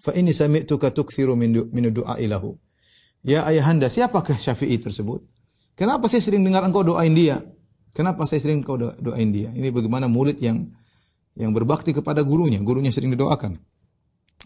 [0.00, 2.52] Fa inni sami'tuka tukthiru min min du'a ilahu.
[3.24, 5.24] Ya ayahanda, siapakah Syafi'i tersebut?
[5.74, 7.40] Kenapa saya sering dengar engkau doain dia?
[7.96, 9.48] Kenapa saya sering engkau doain dia?
[9.54, 10.68] Ini bagaimana murid yang
[11.34, 13.58] yang berbakti kepada gurunya, gurunya sering didoakan.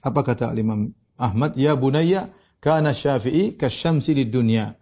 [0.02, 1.58] Apa kata Imam Ahmad?
[1.58, 2.30] Ya bunayya
[2.62, 4.74] kana Syafi'i kasyamsi di dunia.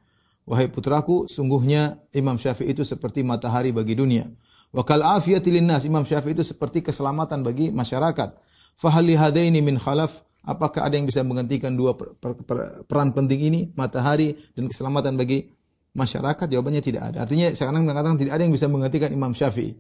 [0.47, 4.31] Wahai putraku, sungguhnya Imam Syafi'i itu seperti matahari bagi dunia.
[4.71, 8.31] Wa kal afiyati linnas, Imam Syafi'i itu seperti keselamatan bagi masyarakat.
[8.77, 10.23] Fahal hadaini min khalaf?
[10.47, 15.19] Apakah ada yang bisa menggantikan dua per, per, per, peran penting ini, matahari dan keselamatan
[15.19, 15.51] bagi
[15.99, 16.47] masyarakat?
[16.47, 17.27] Jawabannya tidak ada.
[17.27, 19.75] Artinya sekarang mengatakan tidak ada yang bisa menggantikan Imam Syafi'i.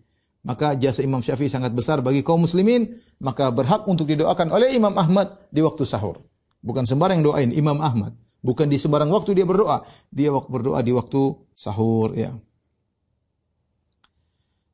[0.46, 2.87] Maka jasa Imam Syafi'i sangat besar bagi kaum muslimin,
[3.18, 6.22] maka berhak untuk didoakan oleh Imam Ahmad di waktu sahur.
[6.62, 8.14] Bukan sembarang doain Imam Ahmad.
[8.46, 9.82] Bukan di sembarang waktu dia berdoa.
[10.14, 12.30] Dia berdoa di waktu sahur ya.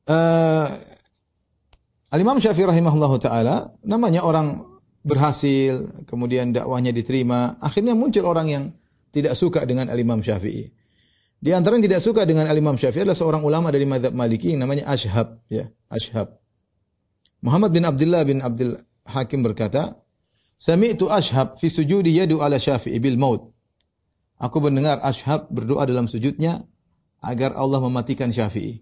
[0.05, 0.69] Uh,
[2.13, 4.61] Al-Imam Syafi'i rahimahullah taala namanya orang
[5.01, 8.65] berhasil, kemudian dakwahnya diterima, akhirnya muncul orang yang
[9.09, 10.82] tidak suka dengan Al-Imam Syafi'i.
[11.43, 14.63] Di antara yang tidak suka dengan Al-Imam Syafi'i adalah seorang ulama dari mazhab Maliki yang
[14.63, 15.67] namanya Ashhab, ya.
[17.43, 18.79] Muhammad bin Abdullah bin Abdul
[19.11, 19.99] Hakim berkata,
[20.55, 23.51] Sami'tu Ashhab fi sujudi yadu ala Syafi'i bil maut.
[24.39, 26.63] Aku mendengar Ashhab berdoa dalam sujudnya
[27.19, 28.79] agar Allah mematikan Syafi'i.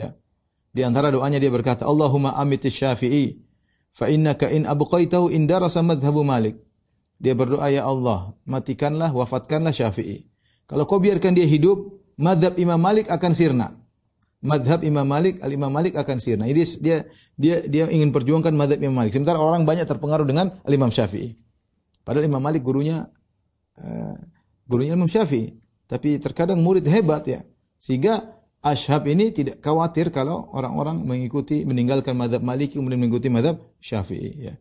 [0.00, 0.16] Ya.
[0.72, 3.44] Di antara doanya dia berkata, Allahumma amit syafi'i,
[3.92, 6.56] fa innaka in abqaitahu in darasa madhabu Malik.
[7.20, 10.29] Dia berdoa, ya Allah, matikanlah, wafatkanlah Syafi'i.
[10.70, 13.74] Kalau kau biarkan dia hidup, madhab Imam Malik akan sirna.
[14.38, 16.46] Madhab Imam Malik, Al-Imam Malik akan sirna.
[16.46, 17.02] Ini dia
[17.34, 19.10] dia dia ingin perjuangkan madhab Imam Malik.
[19.10, 21.34] Sementara orang banyak terpengaruh dengan Al-Imam Syafi'i.
[22.06, 23.02] Padahal Imam Malik gurunya
[23.82, 24.16] uh,
[24.70, 25.58] gurunya Imam Syafi'i.
[25.90, 27.42] Tapi terkadang murid hebat ya.
[27.74, 34.30] Sehingga Ashab ini tidak khawatir kalau orang-orang mengikuti meninggalkan madhab Maliki kemudian mengikuti madhab Syafi'i.
[34.38, 34.54] Ya.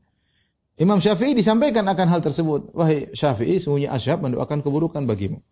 [0.82, 2.74] Imam Syafi'i disampaikan akan hal tersebut.
[2.74, 5.44] Wahai Syafi'i, sungguhnya Ashab mendoakan keburukan bagimu.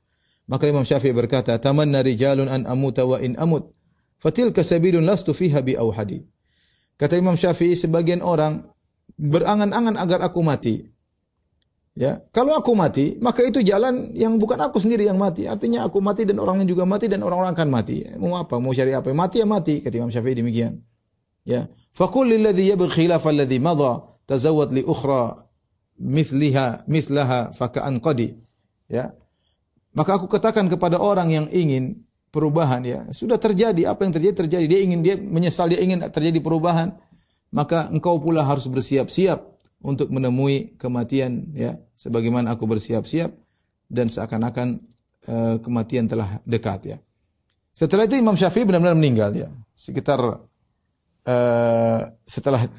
[0.48, 3.68] Maka Imam Syafi'i berkata, "Tamanna rijalun an amuta wa in amut,
[4.16, 6.24] fatilka sabilun lastu fiha bi auhadi."
[6.96, 8.64] Kata Imam Syafi'i, sebagian orang
[9.20, 10.88] berangan-angan agar aku mati.
[11.98, 15.50] Ya, kalau aku mati, maka itu jalan yang bukan aku sendiri yang mati.
[15.50, 18.06] Artinya aku mati dan orang lain juga mati dan orang-orang akan mati.
[18.22, 18.62] Mau apa?
[18.62, 19.10] Mau cari apa?
[19.18, 20.78] Mati ya mati, kata Imam Syafi'i demikian.
[21.42, 21.66] Ya.
[21.98, 25.50] Faqul lilladhi yabghi khilaf alladhi madha tazawwad li ukhra
[25.98, 28.38] mithliha mithlaha faka'an qadi.
[28.94, 29.18] Ya.
[29.98, 34.66] Maka aku katakan kepada orang yang ingin perubahan ya, sudah terjadi apa yang terjadi terjadi.
[34.70, 36.94] Dia ingin dia menyesal dia ingin terjadi perubahan,
[37.50, 39.42] maka engkau pula harus bersiap-siap
[39.82, 43.34] untuk menemui kematian ya sebagaimana aku bersiap-siap
[43.90, 44.86] dan seakan-akan
[45.34, 46.98] uh, kematian telah dekat ya.
[47.74, 49.50] Setelah itu Imam Syafi'i benar-benar meninggal ya.
[49.74, 50.22] Sekitar
[51.26, 52.70] uh, setelah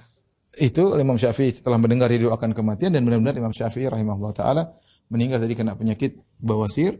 [0.58, 4.62] itu Imam Syafi'i setelah mendengar hidup akan kematian dan benar-benar Imam Syafi'i rahimahullah taala
[5.08, 6.96] meninggal tadi kena penyakit bawasir.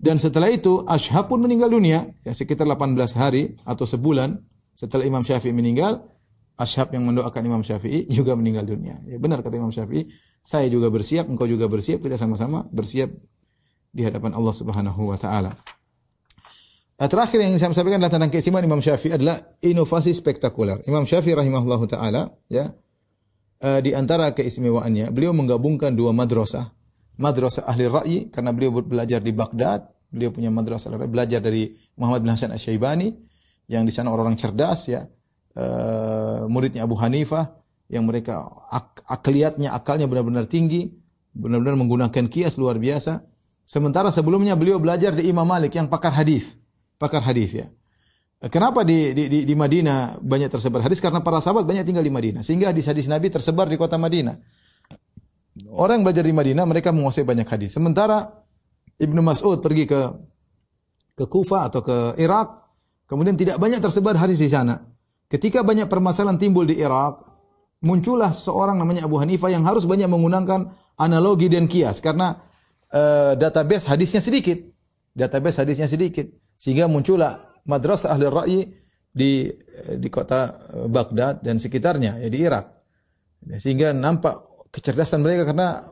[0.00, 4.40] Dan setelah itu Ashhab pun meninggal dunia ya sekitar 18 hari atau sebulan
[4.72, 6.08] setelah Imam Syafi'i meninggal
[6.60, 9.00] Ashab yang mendoakan Imam Syafi'i juga meninggal dunia.
[9.08, 10.12] Ya benar kata Imam Syafi'i,
[10.44, 13.08] saya juga bersiap, engkau juga bersiap, kita sama-sama bersiap
[13.90, 15.56] di hadapan Allah Subhanahu wa taala.
[17.00, 20.84] Eh, terakhir yang saya sampaikan adalah tentang keistimewaan Imam Syafi'i adalah inovasi spektakuler.
[20.84, 22.68] Imam Syafi'i rahimahullahu taala ya
[23.64, 26.68] eh, di antara keistimewaannya beliau menggabungkan dua madrasah.
[27.20, 32.30] Madrasah ahli ra'yi karena beliau belajar di Baghdad, beliau punya madrasah belajar dari Muhammad bin
[32.32, 33.12] Hasan Asy-Syaibani
[33.70, 35.06] yang di sana orang-orang cerdas ya
[35.54, 40.90] uh, muridnya Abu Hanifah yang mereka ak akliatnya akalnya benar-benar tinggi,
[41.34, 43.22] benar-benar menggunakan kias luar biasa.
[43.66, 46.58] Sementara sebelumnya beliau belajar di Imam Malik yang pakar hadis,
[46.98, 47.66] pakar hadis ya.
[48.40, 50.96] Kenapa di, di, di Madinah banyak tersebar hadis?
[50.96, 52.40] Karena para sahabat banyak tinggal di Madinah.
[52.40, 54.40] Sehingga hadis-hadis Nabi tersebar di kota Madinah.
[55.70, 57.74] Orang belajar di Madinah, mereka menguasai banyak hadis.
[57.74, 58.22] Sementara
[59.00, 60.00] Ibnu Mas'ud pergi ke
[61.20, 62.48] ke Kufa atau ke Irak,
[63.04, 64.80] kemudian tidak banyak tersebar hadis di sana.
[65.28, 67.28] Ketika banyak permasalahan timbul di Irak,
[67.84, 72.40] muncullah seorang namanya Abu Hanifah yang harus banyak menggunakan analogi dan kias karena
[72.90, 74.58] uh, database hadisnya sedikit.
[75.12, 76.24] Database hadisnya sedikit.
[76.56, 78.60] Sehingga muncullah madrasah ahli ra'yi
[79.10, 79.50] di
[79.96, 82.66] di kota eh, Baghdad dan sekitarnya, ya di Irak.
[83.58, 85.84] Sehingga nampak kecerdasan mereka karena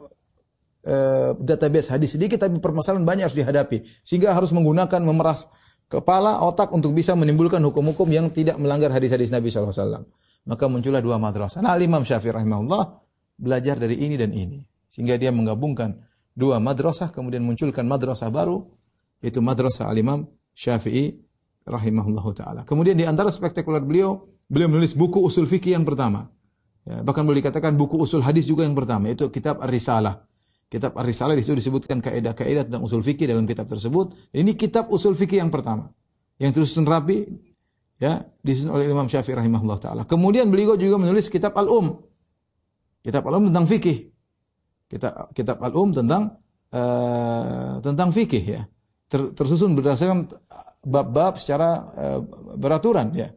[0.86, 3.84] uh, database hadis sedikit tapi permasalahan banyak harus dihadapi.
[4.02, 5.50] Sehingga harus menggunakan memeras
[5.90, 10.06] kepala, otak untuk bisa menimbulkan hukum-hukum yang tidak melanggar hadis-hadis Nabi SAW.
[10.48, 11.60] Maka muncullah dua madrasah.
[11.60, 12.82] Nah, Imam Syafi'i rahimahullah
[13.36, 14.64] belajar dari ini dan ini.
[14.88, 16.00] Sehingga dia menggabungkan
[16.32, 18.64] dua madrasah, kemudian munculkan madrasah baru,
[19.20, 20.24] yaitu madrasah al-Imam
[20.56, 21.18] Syafi'i
[21.68, 22.60] rahimahullah ta'ala.
[22.64, 26.32] Kemudian di antara spektakuler beliau, beliau menulis buku usul fikih yang pertama.
[26.88, 30.24] Ya, bahkan boleh dikatakan buku usul hadis juga yang pertama, yaitu kitab Ar-Risalah.
[30.72, 34.16] Kitab Ar-Risalah di situ disebutkan kaidah-kaidah tentang usul fikih dalam kitab tersebut.
[34.32, 35.92] Ini kitab usul fikih yang pertama.
[36.40, 37.28] Yang terus rapi
[38.00, 40.02] ya disusun oleh Imam Syafi'i rahimahullah taala.
[40.08, 42.00] Kemudian beliau juga menulis kitab Al-Um.
[43.04, 44.08] Kitab Al-Um tentang fikih.
[44.88, 46.40] Kitab kitab Al-Um tentang
[46.72, 48.62] uh, tentang fikih ya.
[49.12, 50.24] Ter, tersusun berdasarkan
[50.88, 52.20] bab-bab secara uh,
[52.56, 53.28] beraturan ya.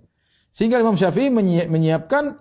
[0.52, 1.32] Sehingga Imam Syafi'i
[1.68, 2.38] menyiapkan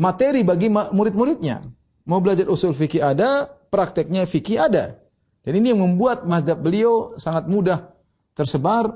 [0.00, 1.60] materi bagi murid-muridnya.
[2.08, 4.96] Mau belajar usul fikih ada, prakteknya fikih ada.
[5.44, 7.92] Dan ini yang membuat mazhab beliau sangat mudah
[8.32, 8.92] tersebar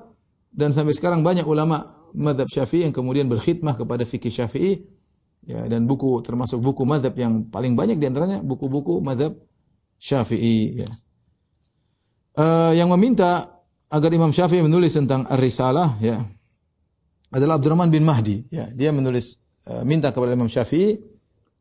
[0.48, 4.80] dan sampai sekarang banyak ulama madhab Syafi'i yang kemudian berkhidmah kepada fikih Syafi'i
[5.44, 9.36] ya dan buku termasuk buku madhab yang paling banyak di antaranya buku-buku madhab
[10.00, 10.90] Syafi'i ya.
[12.34, 16.18] Uh, yang meminta agar Imam Syafi'i menulis tentang Ar-Risalah ya
[17.30, 19.43] adalah Abdurrahman bin Mahdi ya dia menulis
[19.84, 21.00] minta kepada Imam Syafi'i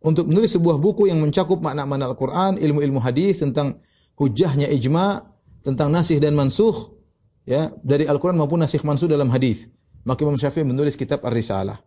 [0.04, 3.80] untuk menulis sebuah buku yang mencakup makna-makna Al-Qur'an, ilmu-ilmu hadis tentang
[4.20, 5.24] hujahnya ijma,
[5.64, 6.92] tentang nasih dan mansuh
[7.48, 9.72] ya dari Al-Qur'an maupun nasih mansuh dalam hadis.
[10.04, 11.80] Maka Imam Syafi'i menulis kitab Ar-Risalah.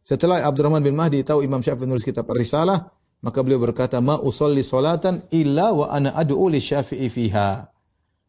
[0.00, 2.88] Setelah Abdurrahman bin Mahdi tahu Imam Syafi'i menulis kitab Ar-Risalah,
[3.20, 7.68] maka beliau berkata, "Ma usolli salatan illa wa ana ad'u li Syafi'i fiha."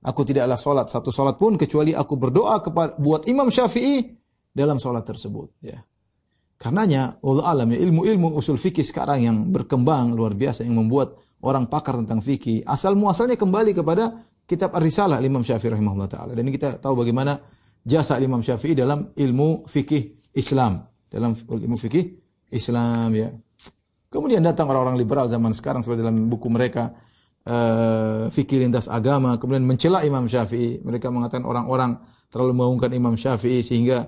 [0.04, 4.04] Aku tidaklah salat satu salat pun kecuali aku berdoa kepada buat Imam Syafi'i
[4.52, 5.80] dalam salat tersebut, ya.
[6.58, 11.68] Karenanya, Allah alam ya, ilmu-ilmu usul fikih sekarang yang berkembang luar biasa yang membuat orang
[11.68, 14.16] pakar tentang fikih asal muasalnya kembali kepada
[14.48, 16.32] kitab Ar-Risalah Imam Syafi'i rahimahullah taala.
[16.32, 17.36] Dan kita tahu bagaimana
[17.84, 22.04] jasa Imam Syafi'i dalam ilmu fikih Islam, dalam ilmu fikih
[22.56, 23.30] Islam ya.
[24.08, 26.94] Kemudian datang orang-orang liberal zaman sekarang seperti dalam buku mereka
[27.50, 30.80] uh, fikih lintas agama, kemudian mencela Imam Syafi'i.
[30.80, 31.98] Mereka mengatakan orang-orang
[32.30, 34.06] terlalu mengumumkan Imam Syafi'i sehingga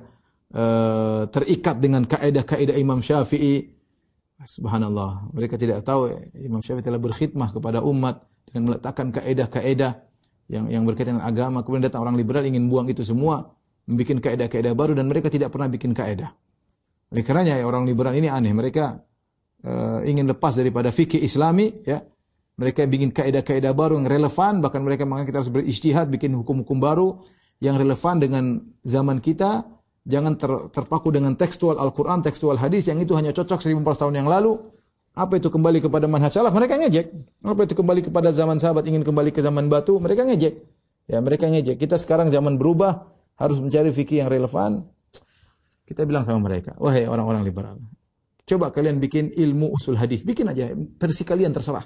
[0.54, 3.74] uh, terikat dengan kaidah-kaidah Imam Syafi'i.
[4.46, 9.92] Subhanallah, mereka tidak tahu ya, Imam Syafi'i telah berkhidmah kepada umat dengan meletakkan kaidah-kaidah
[10.52, 11.66] yang yang berkaitan dengan agama.
[11.66, 13.42] Kemudian datang orang liberal ingin buang itu semua,
[13.90, 16.30] membuat kaidah-kaidah baru dan mereka tidak pernah bikin kaidah.
[17.10, 19.02] Oleh karenanya ya, orang liberal ini aneh, mereka
[19.66, 22.04] uh, ingin lepas daripada fikih Islami, ya.
[22.56, 27.20] Mereka bikin kaidah-kaidah baru yang relevan, bahkan mereka mengatakan kita harus berijtihad bikin hukum-hukum baru
[27.60, 29.68] yang relevan dengan zaman kita
[30.06, 34.30] Jangan ter, terpaku dengan tekstual Al-Quran, tekstual hadis yang itu hanya cocok 1400 tahun yang
[34.30, 34.54] lalu.
[35.18, 36.54] Apa itu kembali kepada manhaj salaf?
[36.54, 37.08] Mereka ngejek.
[37.42, 39.98] Apa itu kembali kepada zaman sahabat ingin kembali ke zaman batu?
[39.98, 40.54] Mereka ngejek.
[41.10, 41.82] Ya, mereka ngejek.
[41.82, 44.86] Kita sekarang zaman berubah, harus mencari fikih yang relevan.
[45.86, 47.78] Kita bilang sama mereka, wahai orang-orang liberal.
[48.46, 51.86] Coba kalian bikin ilmu usul hadis, bikin aja versi kalian terserah.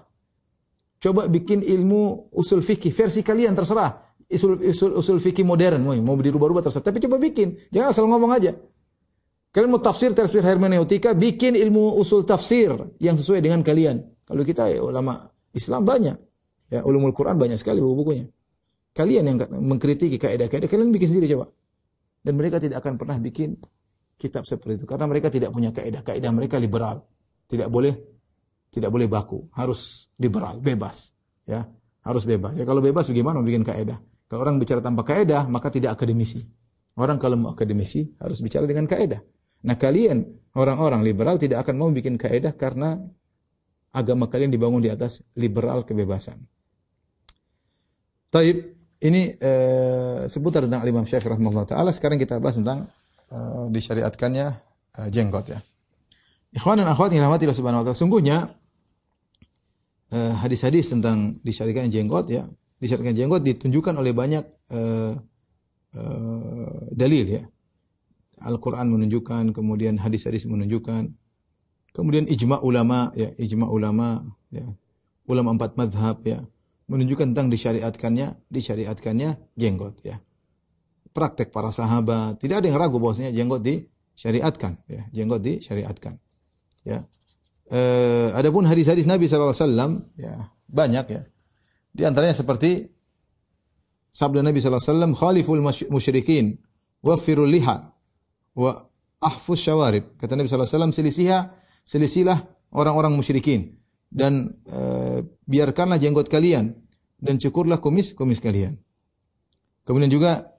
[1.00, 6.16] Coba bikin ilmu usul fikih, versi kalian terserah usul, usul, usul fikih modern, mau, mau
[6.16, 6.86] dirubah-rubah terserah.
[6.86, 8.54] Tapi coba bikin, jangan asal ngomong aja.
[9.50, 12.70] Kalian mau tafsir, tafsir hermeneutika, bikin ilmu usul tafsir
[13.02, 13.98] yang sesuai dengan kalian.
[14.24, 15.26] Kalau kita ya, ulama
[15.58, 16.18] Islam banyak.
[16.70, 18.30] Ya, ulumul Quran banyak sekali buku-bukunya.
[18.94, 21.50] Kalian yang mengkritiki kaidah-kaidah, kalian bikin sendiri coba.
[22.22, 23.58] Dan mereka tidak akan pernah bikin
[24.20, 26.06] kitab seperti itu karena mereka tidak punya kaidah.
[26.06, 27.02] Kaidah mereka liberal.
[27.50, 28.20] Tidak boleh
[28.70, 31.18] tidak boleh baku, harus liberal, bebas,
[31.50, 31.66] ya.
[32.06, 32.54] Harus bebas.
[32.54, 33.98] Ya kalau bebas bagaimana bikin kaidah?
[34.30, 36.46] Kalau orang bicara tanpa kaidah, maka tidak akademisi.
[36.94, 39.18] Orang kalau mau akademisi harus bicara dengan kaidah.
[39.66, 40.22] Nah kalian
[40.54, 43.02] orang-orang liberal tidak akan mau bikin kaidah karena
[43.90, 46.38] agama kalian dibangun di atas liberal kebebasan.
[48.30, 48.58] Taib,
[49.02, 51.90] ini eh, seputar tentang Imam Syafi'i rahimahullah taala.
[51.90, 52.86] Sekarang kita bahas tentang
[53.34, 54.48] eh, disyariatkannya
[55.02, 55.60] eh, jenggot ya.
[56.54, 57.98] Ikhwan dan akhwat yang rahmati subhanahu wa taala.
[57.98, 58.38] Sungguhnya
[60.14, 62.46] eh, hadis-hadis tentang disyariatkannya jenggot ya
[62.80, 65.14] disyariatkan jenggot ditunjukkan oleh banyak uh,
[65.96, 67.44] uh, dalil ya.
[68.40, 71.12] Al-Quran menunjukkan, kemudian hadis-hadis menunjukkan,
[71.92, 74.64] kemudian ijma ulama ya, ijma ulama ya,
[75.28, 76.40] ulama empat madhab ya,
[76.88, 80.24] menunjukkan tentang disyariatkannya, disyariatkannya jenggot ya.
[81.12, 86.16] Praktek para sahabat, tidak ada yang ragu bahwasanya jenggot disyariatkan ya, jenggot disyariatkan.
[86.88, 87.04] Ya.
[87.68, 90.34] Uh, adapun hadis-hadis Nabi sallallahu alaihi wasallam ya,
[90.72, 91.22] banyak ya.
[91.90, 92.86] Di antaranya seperti
[94.14, 96.58] sabda Nabi sallallahu alaihi wasallam, "Khaliful musyrikin,
[97.02, 97.94] waffirul liha
[98.56, 98.72] wa
[99.22, 101.40] ahfuz syawarib." Kata Nabi sallallahu alaihi wasallam, "Selisiha,
[101.86, 102.40] selisilah
[102.74, 103.78] orang-orang musyrikin
[104.10, 104.80] dan e,
[105.46, 106.78] biarkanlah jenggot kalian
[107.22, 108.78] dan cukurlah kumis-kumis kalian."
[109.86, 110.54] Kemudian juga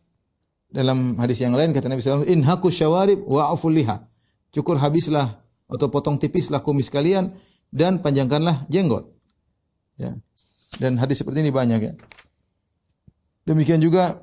[0.71, 4.07] dalam hadis yang lain kata Nabi sallallahu alaihi wasallam, "Inhaku syawarib wa aful liha."
[4.51, 7.31] Cukur habislah atau potong tipislah kumis kalian
[7.71, 9.07] dan panjangkanlah jenggot.
[9.95, 10.19] Ya.
[10.78, 11.92] Dan hadis seperti ini banyak ya.
[13.48, 14.22] Demikian juga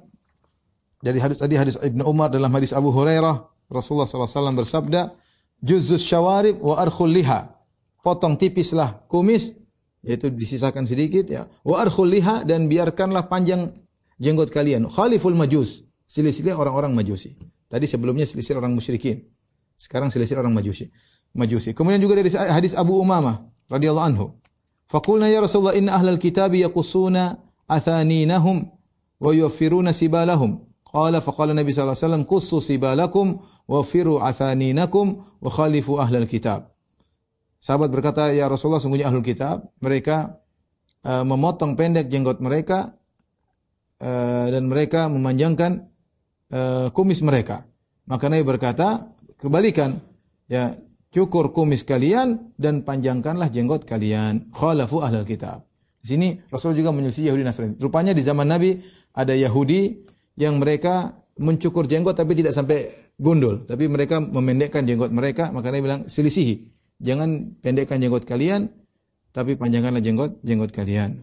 [1.03, 5.11] dari hadis tadi hadis Ibnu Umar dalam hadis Abu Hurairah Rasulullah SAW bersabda
[5.59, 7.51] juzus syawarib wa arkhul liha.
[7.99, 9.51] Potong tipislah kumis
[9.99, 11.43] yaitu disisakan sedikit ya.
[11.67, 13.75] Wa arkhul liha dan biarkanlah panjang
[14.15, 14.87] jenggot kalian.
[14.87, 17.35] Khaliful majus silsilah orang-orang majusi.
[17.67, 19.27] Tadi sebelumnya silsilah orang musyrikin.
[19.75, 20.87] Sekarang silsilah orang majusi.
[21.35, 21.75] Majusi.
[21.75, 24.25] Kemudian juga dari hadis Abu Umamah radhiyallahu anhu
[24.87, 27.35] Fakulna ya Rasulullah inna ahlal kitabi yaqussuna
[27.67, 28.71] athaninahum
[29.19, 30.63] wa yuwaffiruna sibalahum.
[30.87, 36.71] Qala faqala Nabi sallallahu alaihi wasallam qussu sibalakum wa firu athaninakum wa khalifu ahlal kitab.
[37.59, 40.39] Sahabat berkata, "Ya Rasulullah, sungguhnya ahlul kitab, mereka
[41.03, 42.95] uh, memotong pendek jenggot mereka
[43.99, 45.91] uh, dan mereka memanjangkan
[46.55, 47.67] uh, kumis mereka.
[48.07, 49.99] Maka Nabi berkata, kebalikan,
[50.47, 50.71] ya
[51.11, 54.51] cukur kumis kalian dan panjangkanlah jenggot kalian.
[54.51, 55.67] Khalafu ahlul kitab.
[56.01, 57.75] Di sini Rasul juga menyelisih Yahudi Nasrani.
[57.79, 58.79] Rupanya di zaman Nabi
[59.11, 65.49] ada Yahudi yang mereka mencukur jenggot tapi tidak sampai gundul, tapi mereka memendekkan jenggot mereka,
[65.53, 66.69] maka Nabi bilang selisihi.
[66.97, 68.73] Jangan pendekkan jenggot kalian,
[69.33, 71.21] tapi panjangkanlah jenggot jenggot kalian.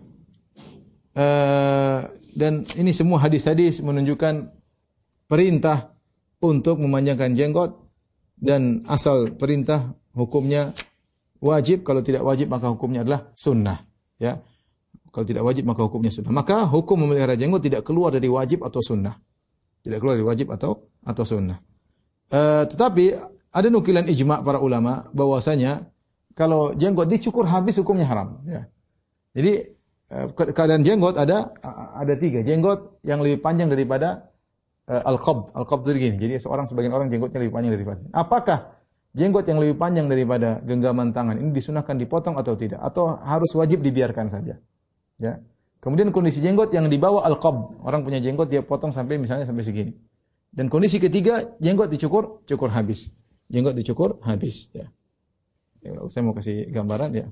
[1.14, 4.50] Uh, dan ini semua hadis-hadis menunjukkan
[5.30, 5.94] perintah
[6.42, 7.83] untuk memanjangkan jenggot
[8.44, 10.76] dan asal perintah hukumnya
[11.40, 11.80] wajib.
[11.80, 13.80] Kalau tidak wajib maka hukumnya adalah sunnah.
[14.20, 14.44] Ya.
[15.08, 16.28] Kalau tidak wajib maka hukumnya sunnah.
[16.28, 19.16] Maka hukum memelihara jenggot tidak keluar dari wajib atau sunnah.
[19.80, 21.56] Tidak keluar dari wajib atau atau sunnah.
[22.28, 23.16] Uh, tetapi
[23.52, 25.88] ada nukilan ijma para ulama bahwasanya
[26.34, 28.44] kalau jenggot dicukur habis hukumnya haram.
[28.44, 28.68] Ya.
[29.32, 29.72] Jadi
[30.12, 31.52] uh, keadaan jenggot ada
[31.96, 32.44] ada tiga.
[32.44, 34.33] Jenggot yang lebih panjang daripada
[34.88, 35.54] uh, al-qabd.
[35.56, 36.16] Al-qabd itu gini.
[36.20, 38.00] Jadi seorang sebagian orang jenggotnya lebih panjang daripada.
[38.12, 38.58] Apakah
[39.14, 42.80] jenggot yang lebih panjang daripada genggaman tangan ini disunahkan dipotong atau tidak?
[42.82, 44.58] Atau harus wajib dibiarkan saja?
[45.20, 45.40] Ya.
[45.84, 47.84] Kemudian kondisi jenggot yang dibawa al-qabd.
[47.84, 49.92] Orang punya jenggot dia potong sampai misalnya sampai segini.
[50.54, 53.12] Dan kondisi ketiga jenggot dicukur, cukur habis.
[53.52, 54.88] Jenggot dicukur habis ya.
[55.84, 57.26] ya saya mau kasih gambaran ya.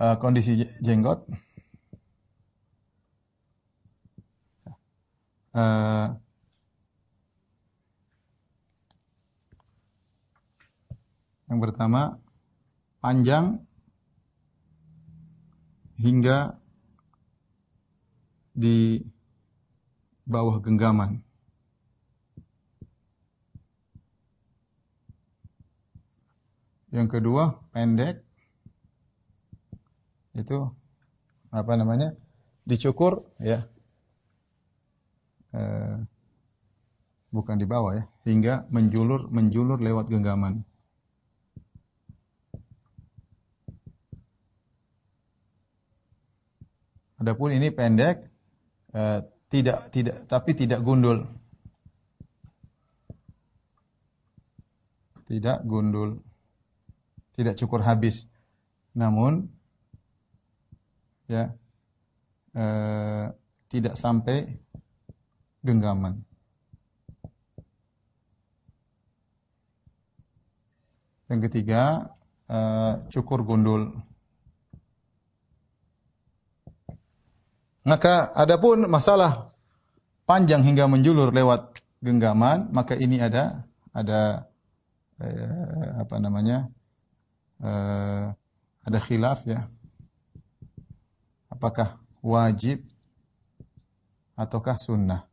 [0.00, 1.24] Uh, kondisi jenggot.
[5.56, 6.12] Uh,
[11.48, 12.20] yang pertama
[13.00, 13.64] panjang
[15.96, 16.60] hingga
[18.52, 19.00] di
[20.28, 21.24] bawah genggaman.
[26.92, 28.25] Yang kedua pendek
[30.36, 30.68] itu
[31.48, 32.12] apa namanya
[32.68, 33.64] dicukur ya.
[35.56, 35.96] Eh,
[37.32, 38.04] bukan di bawah ya.
[38.28, 40.60] Hingga menjulur menjulur lewat genggaman.
[47.16, 48.28] Adapun ini pendek
[48.92, 51.24] eh, tidak tidak tapi tidak gundul.
[55.26, 56.20] Tidak gundul.
[57.32, 58.28] Tidak cukur habis.
[58.94, 59.55] Namun
[61.26, 61.50] ya
[62.54, 63.26] eh,
[63.66, 64.46] tidak sampai
[65.62, 66.22] genggaman.
[71.26, 72.14] Yang ketiga
[72.46, 73.90] eh, cukur gundul.
[77.86, 79.54] Maka adapun masalah
[80.26, 83.62] panjang hingga menjulur lewat genggaman, maka ini ada
[83.94, 84.50] ada
[85.22, 86.70] eh, apa namanya?
[88.86, 89.64] Ada khilaf ya
[91.56, 92.84] apakah wajib
[94.36, 95.24] ataukah sunnah.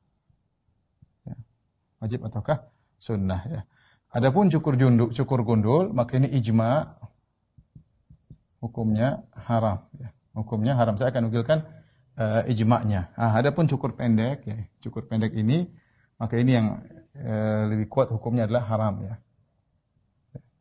[1.27, 1.35] Ya.
[1.99, 2.63] Wajib ataukah
[2.95, 3.61] sunnah ya.
[4.13, 6.95] Adapun cukur junduk, cukur gundul, maka ini ijma
[8.63, 9.83] hukumnya haram.
[9.99, 10.15] Ya.
[10.31, 10.95] Hukumnya haram.
[10.95, 11.65] Saya akan nukilkan
[12.15, 13.11] uh, ijma'nya.
[13.19, 15.65] Ah, adapun cukur pendek, ya, cukur pendek ini,
[16.21, 16.67] maka ini yang
[17.17, 19.13] uh, lebih kuat hukumnya adalah haram ya.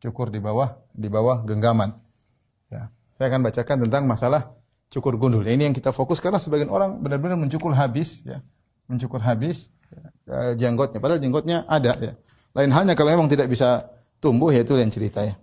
[0.02, 1.94] Cukur di bawah di bawah genggaman.
[2.72, 2.90] Ya.
[3.12, 4.61] Saya akan bacakan tentang masalah
[4.92, 5.40] cukur gundul.
[5.40, 8.44] Ini yang kita fokus karena sebagian orang benar-benar mencukur habis ya.
[8.84, 9.72] Mencukur habis
[10.28, 12.12] ya, jenggotnya padahal jenggotnya ada ya.
[12.52, 13.88] Lain halnya kalau memang tidak bisa
[14.20, 15.34] tumbuh ya itu yang cerita ya.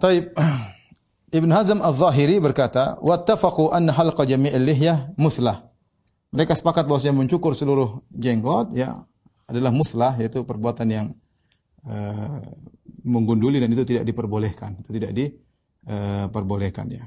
[0.00, 0.32] Taib
[1.38, 5.70] Ibn Hazm Al-Zahiri berkata, "Wattafaqu anna halqa jami'il lihyah muslah."
[6.34, 8.98] Mereka sepakat bahwa yang mencukur seluruh jenggot ya
[9.46, 11.06] adalah muslah yaitu perbuatan yang
[11.86, 12.38] uh,
[13.02, 17.04] menggunduli dan itu tidak diperbolehkan, itu tidak diperbolehkan uh, ya.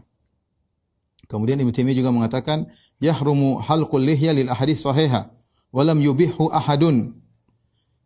[1.34, 2.70] Kemudian Ibnu Taimiyah juga mengatakan
[3.02, 5.34] yahrumu halqul lihya lil ahadits sahiha
[5.74, 7.18] wa lam yubihu ahadun.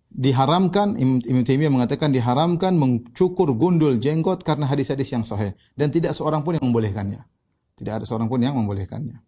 [0.08, 6.40] Diharamkan Ibnu Taimiyah mengatakan diharamkan mencukur gundul jenggot karena hadis-hadis yang sahih dan tidak seorang
[6.48, 7.28] pun yang membolehkannya.
[7.76, 9.20] Tidak ada seorang pun yang membolehkannya.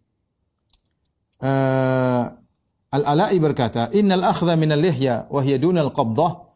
[1.44, 2.24] Uh,
[2.90, 6.48] Al-Ala'i berkata, "Innal akhdha min al-lihya wa hiya dunal qabdah."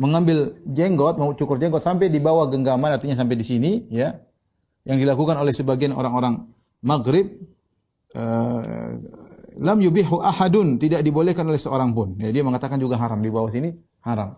[0.00, 4.16] Mengambil jenggot, mau cukur jenggot sampai di bawah genggaman artinya sampai di sini ya.
[4.84, 6.48] Yang dilakukan oleh sebagian orang-orang
[6.84, 7.26] maghrib
[8.16, 8.96] uh,
[9.60, 12.16] lam yubihu ahadun tidak dibolehkan oleh seorang pun.
[12.16, 14.36] Ya, dia mengatakan juga haram di bawah sini haram.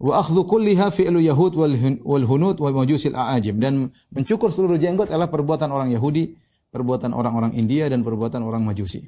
[0.00, 5.28] Wa akhdhu kulliha fi'lu yahud wal hunut wal majusil a'ajim dan mencukur seluruh jenggot adalah
[5.28, 6.32] perbuatan orang Yahudi,
[6.72, 9.04] perbuatan orang-orang India dan perbuatan orang Majusi.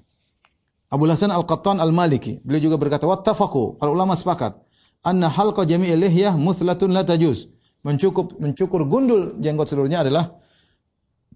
[0.92, 4.60] Abu Hasan Al-Qattan Al-Maliki, beliau juga berkata, "Wattafaqu." Para ulama sepakat,
[5.00, 7.48] anna halqa jami'il lihyah muthlatun la tajuz.
[7.80, 10.36] Mencukur mencukur gundul jenggot seluruhnya adalah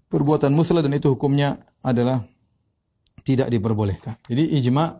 [0.07, 2.23] perbuatan muslah dan itu hukumnya adalah
[3.23, 4.15] tidak diperbolehkan.
[4.27, 4.95] Jadi ijma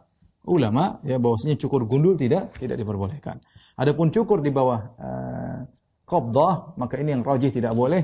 [0.48, 3.40] ulama ya bahwasanya cukur gundul tidak tidak diperbolehkan.
[3.80, 5.60] Adapun cukur di bawah uh,
[6.08, 8.04] qabdah maka ini yang rajih tidak boleh.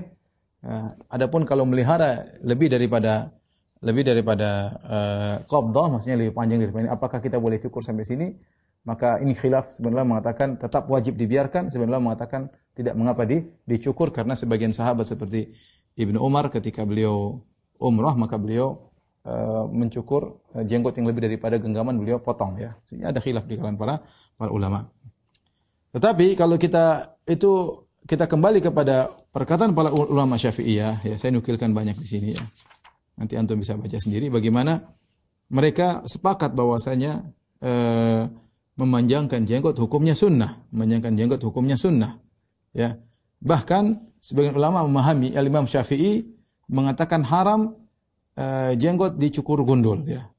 [0.63, 3.35] Uh, adapun kalau melihara lebih daripada
[3.83, 4.49] lebih daripada
[4.87, 8.27] uh, qabdah maksudnya lebih panjang daripada ini apakah kita boleh cukur sampai sini?
[8.83, 14.35] Maka ini khilaf sebenarnya mengatakan tetap wajib dibiarkan, sebenarnya mengatakan tidak mengapa di dicukur karena
[14.35, 15.55] sebagian sahabat seperti
[15.93, 17.41] Ibnu Umar ketika beliau
[17.77, 18.89] umrah maka beliau
[19.27, 22.73] uh, mencukur uh, jenggot yang lebih daripada genggaman beliau potong ya.
[22.87, 23.95] Sehingga ada khilaf di kalangan para
[24.35, 24.89] para ulama.
[25.93, 31.95] Tetapi kalau kita itu kita kembali kepada perkataan para ulama Syafi'iyah ya, saya nukilkan banyak
[31.95, 32.43] di sini ya.
[33.13, 34.81] Nanti antum bisa baca sendiri bagaimana
[35.53, 37.21] mereka sepakat bahwasanya
[37.61, 38.25] uh,
[38.73, 42.17] memanjangkan jenggot hukumnya sunnah, memanjangkan jenggot hukumnya sunnah.
[42.73, 42.97] Ya.
[43.37, 46.23] Bahkan sebagian ulama memahami Imam Syafi'i
[46.71, 47.75] mengatakan haram
[48.39, 50.31] uh, jenggot dicukur gundul ya.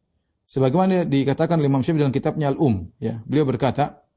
[0.48, 3.20] Sebagaimana dikatakan Imam Syafi'i dalam kitabnya Al-Um ya.
[3.28, 4.08] Beliau berkata,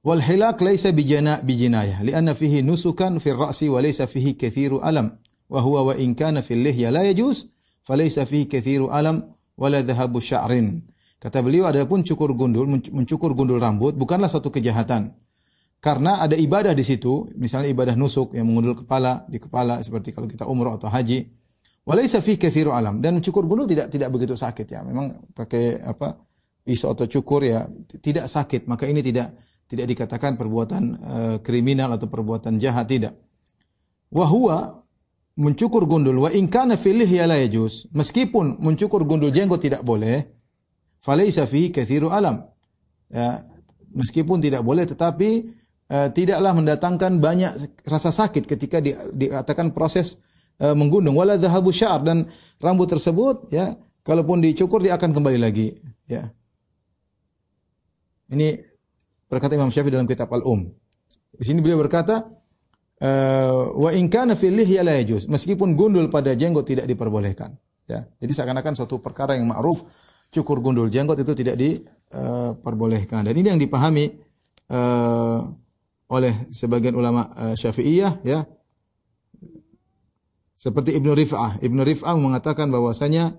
[0.00, 5.20] "Wal hilak laisa bijana bijinayah, li'anna fihi nusukan fi ra'si wa laysa fihi kathiru alam,
[5.52, 7.48] wa huwa wa in kana fil lihya la yajuz,
[7.84, 10.80] falaysa fihi kathiru alam wala dhahabu sya'rin."
[11.18, 15.18] Kata beliau, adapun cukur gundul, mencukur gundul rambut bukanlah suatu kejahatan.
[15.78, 20.26] Karena ada ibadah di situ, misalnya ibadah nusuk yang mengundul kepala di kepala seperti kalau
[20.26, 21.30] kita umrah atau haji.
[21.86, 24.82] Walaysa fi kathiru alam dan cukur gundul tidak tidak begitu sakit ya.
[24.82, 26.28] Memang pakai apa?
[26.68, 27.64] pisau atau cukur ya
[28.04, 29.32] tidak sakit, maka ini tidak
[29.64, 33.16] tidak dikatakan perbuatan uh, kriminal atau perbuatan jahat tidak.
[34.12, 34.84] Wahua
[35.40, 37.40] mencukur gundul wa in kana fil ya la.
[37.96, 40.28] Meskipun mencukur gundul jenggot tidak boleh,
[41.00, 42.44] falaisa fihi kathiru alam.
[43.08, 43.40] Ya,
[43.96, 45.48] meskipun tidak boleh tetapi
[45.92, 47.52] uh, tidaklah mendatangkan banyak
[47.84, 50.20] rasa sakit ketika di, dikatakan proses
[50.60, 52.28] uh, menggundung wala dhahabu syar dan
[52.60, 55.76] rambut tersebut ya kalaupun dicukur dia akan kembali lagi
[56.08, 56.28] ya.
[58.28, 58.60] Ini
[59.24, 60.68] berkata Imam Syafi'i dalam kitab Al-Um.
[61.32, 62.28] Di sini beliau berkata
[63.00, 67.56] uh, wa in kana fil lihya la yajuz meskipun gundul pada jenggot tidak diperbolehkan
[67.88, 68.04] ya.
[68.20, 69.80] Jadi seakan-akan suatu perkara yang ma'ruf
[70.28, 73.24] cukur gundul jenggot itu tidak diperbolehkan.
[73.24, 74.12] Dan ini yang dipahami
[74.68, 75.40] uh,
[76.08, 78.48] oleh sebagian ulama uh, Syafi'iyah ya.
[80.58, 81.62] Seperti Ibnu Rif'ah.
[81.62, 83.30] Ibnu Rif'ah mengatakan bahwasanya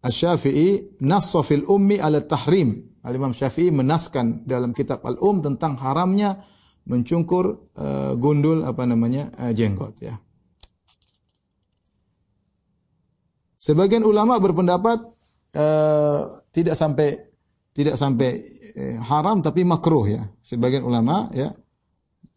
[0.00, 2.96] Asy-Syafi'i nassa fil ummi ala tahrim.
[3.04, 6.40] Al-Imam Syafi'i menaskan dalam kitab Al-Um tentang haramnya
[6.88, 10.16] mencungkur uh, gundul apa namanya uh, jenggot ya.
[13.60, 15.04] Sebagian ulama berpendapat
[15.56, 16.20] uh,
[16.52, 17.32] tidak sampai
[17.74, 18.54] tidak sampai
[19.04, 20.22] haram tapi makruh ya.
[20.44, 21.52] Sebagian ulama ya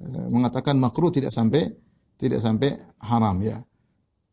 [0.05, 1.73] mengatakan makruh tidak sampai
[2.17, 3.61] tidak sampai haram ya.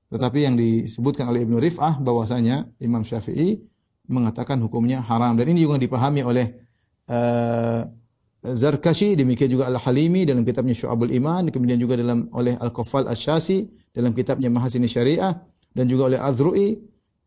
[0.08, 3.60] Tetapi yang disebutkan oleh Ibnu Rif'ah bahwasanya Imam Syafi'i
[4.08, 6.46] mengatakan hukumnya haram dan ini juga dipahami oleh
[7.08, 7.82] uh,
[8.44, 13.64] Zarkashi demikian juga Al-Halimi dalam kitabnya Syu'abul Iman kemudian juga dalam oleh Al-Qaffal Asy-Syasi
[13.96, 15.32] dalam kitabnya Mahasini Syariah
[15.72, 16.76] dan juga oleh Azru'i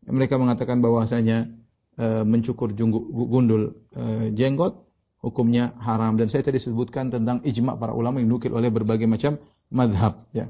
[0.06, 1.50] mereka mengatakan bahwasanya
[1.98, 2.70] e, mencukur
[3.26, 4.87] gundul e, jenggot
[5.28, 9.36] hukumnya haram dan saya tadi sebutkan tentang ijma para ulama yang nukil oleh berbagai macam
[9.68, 10.48] madhab ya.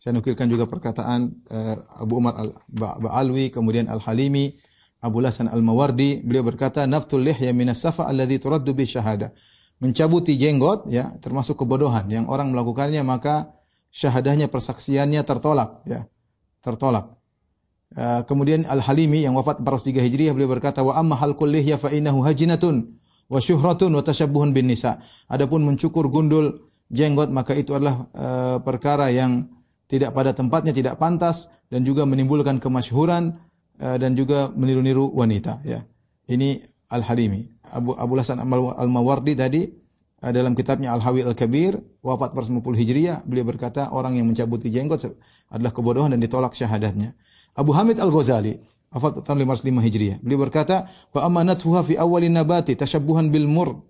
[0.00, 4.48] Saya nukilkan juga perkataan uh, Abu Umar Al-Ba'alwi, kemudian Al-Halimi,
[5.04, 9.28] Abu Hasan Al-Mawardi, beliau berkata, "Naftul lihya minas safa alladhi turaddu bi syahada."
[9.76, 13.52] Mencabuti jenggot ya, termasuk kebodohan yang orang melakukannya maka
[13.92, 16.08] syahadahnya persaksiannya tertolak ya
[16.64, 17.19] tertolak.
[17.90, 22.22] Uh, kemudian Al-Halimi yang wafat 403 Hijriah beliau berkata wa amma halqul lihya fa innahu
[22.22, 22.86] hajinatun
[23.26, 25.02] wa syuhratun wa tashabbuhun bin nisa.
[25.26, 29.50] Adapun mencukur gundul jenggot maka itu adalah uh, perkara yang
[29.90, 33.34] tidak pada tempatnya, tidak pantas dan juga menimbulkan kemasyhuran
[33.82, 35.82] uh, dan juga meniru-niru wanita ya.
[36.30, 36.62] Ini
[36.94, 37.42] Al-Halimi.
[37.74, 39.66] Abu Abu Hasan Al-Mawardi tadi
[40.20, 45.16] dalam kitabnya Al-Hawi Al-Kabir wafat 450 Hijriah beliau berkata orang yang mencabuti jenggot
[45.48, 47.16] adalah kebodohan dan ditolak syahadatnya.
[47.56, 48.60] Abu Hamid Al-Ghazali
[48.92, 50.16] wafat tahun 505 Hijriah.
[50.20, 50.84] Beliau berkata,
[51.16, 53.80] "Wa amanatuha fi awwalin nabati tashabbuhan bil mur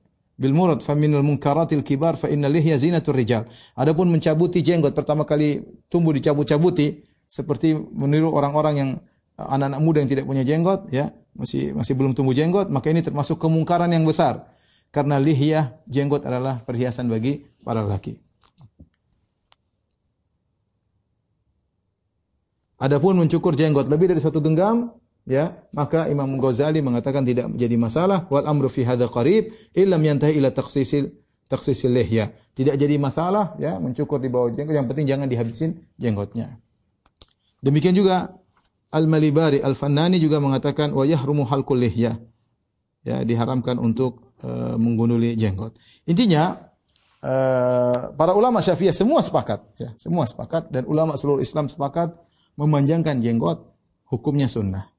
[0.40, 5.26] bil murad fa minal munkaratil kibar fa inna lihya zinatur rijal." Adapun mencabuti jenggot pertama
[5.26, 8.90] kali tumbuh dicabut-cabuti seperti meniru orang-orang yang
[9.34, 13.40] anak-anak muda yang tidak punya jenggot ya, masih masih belum tumbuh jenggot, maka ini termasuk
[13.40, 14.46] kemungkaran yang besar
[14.90, 18.18] karena lihyah jenggot adalah perhiasan bagi para lelaki.
[22.80, 24.96] Adapun mencukur jenggot lebih dari satu genggam,
[25.28, 30.40] ya, maka Imam Ghazali mengatakan tidak menjadi masalah wal amru fi hadza qarib illam yantahi
[30.40, 31.12] ila takhsisil
[31.44, 32.32] taksisil lihya.
[32.56, 36.56] Tidak jadi masalah ya mencukur di bawah jenggot, yang penting jangan dihabisin jenggotnya.
[37.60, 38.32] Demikian juga
[38.90, 42.16] Al-Malibari Al-Fannani juga mengatakan wa yahrumu halqul lihya.
[43.04, 45.76] Ya, diharamkan untuk uh, menggunduli jenggot.
[46.08, 46.56] Intinya
[47.24, 52.14] uh, para ulama Syafi'iyah semua sepakat ya, semua sepakat dan ulama seluruh Islam sepakat
[52.56, 53.70] memanjangkan jenggot
[54.10, 54.90] hukumnya sunnah.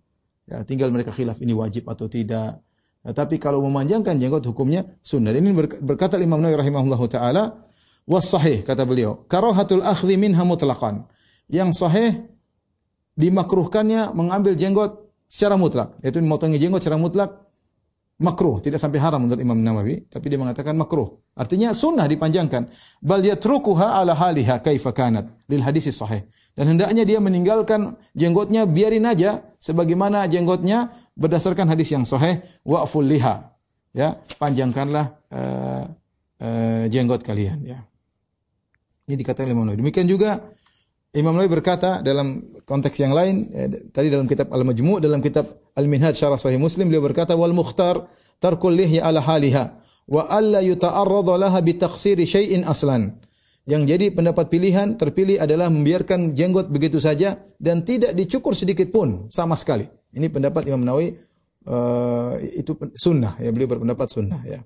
[0.49, 2.59] Ya, tinggal mereka khilaf ini wajib atau tidak.
[3.01, 5.33] Ya, tapi kalau memanjangkan jenggot hukumnya sunnah.
[5.33, 7.61] Ini berkata Imam Nawawi rahimahullahu taala
[8.09, 11.05] was sahih kata beliau, karahatul akhdhi minha mutlaqan.
[11.51, 12.09] Yang sahih
[13.19, 17.50] dimakruhkannya mengambil jenggot secara mutlak, yaitu memotongi jenggot secara mutlak
[18.21, 21.17] makruh, tidak sampai haram menurut Imam Nawawi, tapi dia mengatakan makruh.
[21.33, 22.69] Artinya sunnah dipanjangkan.
[23.01, 26.21] Bal yatrukuha ala haliha kaifa kanat lil hadis sahih.
[26.53, 33.49] Dan hendaknya dia meninggalkan jenggotnya biarin aja sebagaimana jenggotnya berdasarkan hadis yang sahih wa'ful liha.
[33.91, 35.83] Ya, panjangkanlah uh,
[36.39, 37.83] uh, jenggot kalian ya.
[39.09, 39.81] Ini dikatakan Imam Nawawi.
[39.81, 40.39] Demikian juga
[41.11, 45.43] Imam Nawawi berkata dalam konteks yang lain eh, tadi dalam kitab Al-Majmu' dalam kitab
[45.75, 48.07] Al-Minhaj Syarah Sahih Muslim beliau berkata wal mukhtar
[48.39, 49.75] tarkul lihya ala haliha
[50.07, 53.19] wa alla yuta'arrad laha bi takhsiri syai'in aslan.
[53.67, 59.27] Yang jadi pendapat pilihan terpilih adalah membiarkan jenggot begitu saja dan tidak dicukur sedikit pun
[59.29, 59.85] sama sekali.
[60.15, 61.13] Ini pendapat Imam Nawawi
[61.67, 64.63] uh, itu sunnah ya beliau berpendapat sunnah ya.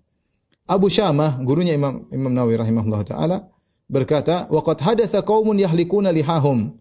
[0.69, 3.37] Abu Syamah gurunya Imam Imam Nawawi rahimahullah taala
[3.89, 6.77] berkata, "Waqad hadatha qaumun yahlikuna lihahum."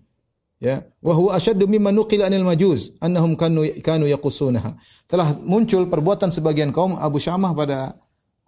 [0.62, 4.78] Ya, wa huwa ashaddu mimma nuqila anil majuz annahum kanu kanu yaqussunaha.
[5.04, 8.00] Telah muncul perbuatan sebagian kaum Abu Syamah pada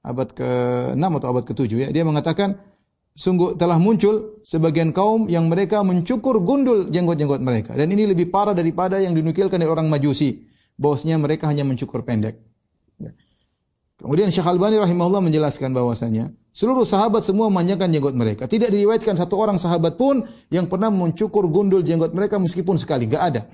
[0.07, 1.89] abad ke-6 atau abad ke-7 ya.
[1.91, 2.57] Dia mengatakan
[3.13, 8.55] sungguh telah muncul sebagian kaum yang mereka mencukur gundul jenggot-jenggot mereka dan ini lebih parah
[8.55, 10.47] daripada yang dinukilkan dari orang Majusi.
[10.77, 12.37] Bahwasanya mereka hanya mencukur pendek.
[13.01, 13.13] Ya.
[13.97, 18.49] Kemudian Syekh Albani rahimahullah menjelaskan bahwasanya seluruh sahabat semua memanjangkan jenggot mereka.
[18.49, 23.05] Tidak diriwayatkan satu orang sahabat pun yang pernah mencukur gundul jenggot mereka meskipun sekali.
[23.05, 23.45] Gak ada.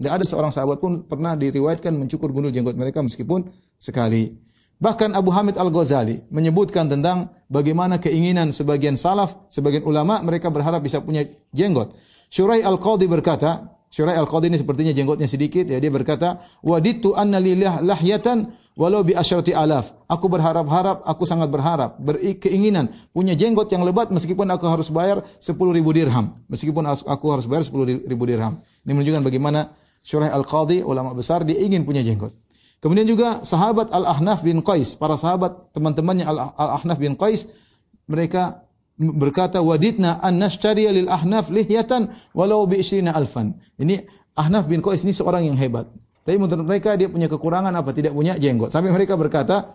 [0.00, 4.32] Gak ada seorang sahabat pun pernah diriwayatkan mencukur gundul jenggot mereka meskipun sekali.
[4.76, 11.00] Bahkan Abu Hamid Al-Ghazali menyebutkan tentang bagaimana keinginan sebagian salaf, sebagian ulama mereka berharap bisa
[11.00, 11.92] punya jenggot.
[12.28, 17.80] Syurai Al-Qadhi berkata, Syurai Al-Qadhi ini sepertinya jenggotnya sedikit ya dia berkata, "Waditu anna lilah
[17.80, 18.44] lahyatan
[18.76, 24.52] walau bi asyrati alaf." Aku berharap-harap, aku sangat berharap, berkeinginan punya jenggot yang lebat meskipun
[24.52, 26.36] aku harus bayar 10 ribu dirham.
[26.52, 28.60] Meskipun aku harus bayar 10 ribu dirham.
[28.84, 29.72] Ini menunjukkan bagaimana
[30.04, 32.36] Syurai Al-Qadhi ulama besar dia ingin punya jenggot.
[32.84, 37.48] Kemudian juga sahabat Al-Ahnaf bin Qais, para sahabat teman-temannya Al-Ahnaf bin Qais
[38.04, 38.60] mereka
[38.96, 42.80] berkata wadidna an nashtariya lil ahnaf lihyatan walau bi
[43.12, 43.56] alfan.
[43.76, 45.88] Ini Ahnaf bin Qais ini seorang yang hebat.
[46.28, 47.96] Tapi menurut mereka dia punya kekurangan apa?
[47.96, 48.68] Tidak punya jenggot.
[48.68, 49.72] Sampai mereka berkata,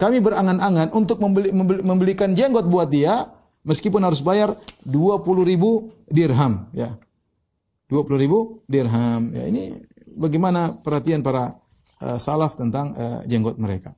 [0.00, 3.28] kami berangan-angan untuk membeli, membeli, membelikan jenggot buat dia
[3.68, 4.56] meskipun harus bayar
[4.88, 6.72] 20 ribu dirham.
[6.72, 6.96] Ya.
[7.92, 9.36] 20 ribu dirham.
[9.36, 9.84] Ya, ini
[10.16, 11.60] bagaimana perhatian para
[12.00, 13.92] uh, salaf tentang uh, jenggot mereka.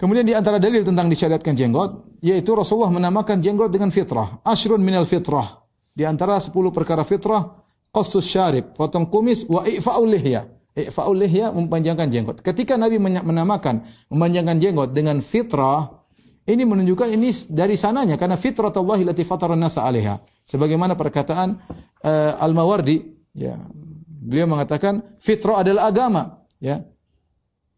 [0.00, 4.40] Kemudian di antara dalil tentang disyariatkan jenggot, yaitu Rasulullah menamakan jenggot dengan fitrah.
[4.48, 5.60] Ashrun minal fitrah.
[5.92, 7.60] Di antara 10 perkara fitrah,
[7.92, 10.48] qassus syarib, potong kumis, wa i'fa'ul lihya.
[10.72, 12.40] I'fa'ul lihya memanjangkan jenggot.
[12.40, 16.00] Ketika Nabi menamakan memanjangkan jenggot dengan fitrah,
[16.48, 20.16] ini menunjukkan ini dari sananya karena fitrat Allah lati fatara nasa alaiha.
[20.48, 21.60] Sebagaimana perkataan
[22.08, 23.04] uh, Al-Mawardi,
[23.36, 23.60] ya.
[24.20, 26.80] Beliau mengatakan fitrah adalah agama, ya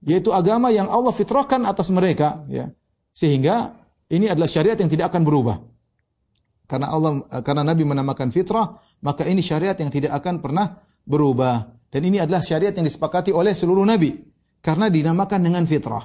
[0.02, 2.70] yaitu agama yang Allah fitrahkan atas mereka ya.
[3.14, 3.76] Sehingga
[4.10, 5.56] ini adalah syariat yang tidak akan berubah.
[6.66, 8.72] Karena Allah karena Nabi menamakan fitrah
[9.04, 11.70] maka ini syariat yang tidak akan pernah berubah.
[11.92, 14.16] Dan ini adalah syariat yang disepakati oleh seluruh nabi.
[14.64, 16.00] Karena dinamakan dengan fitrah.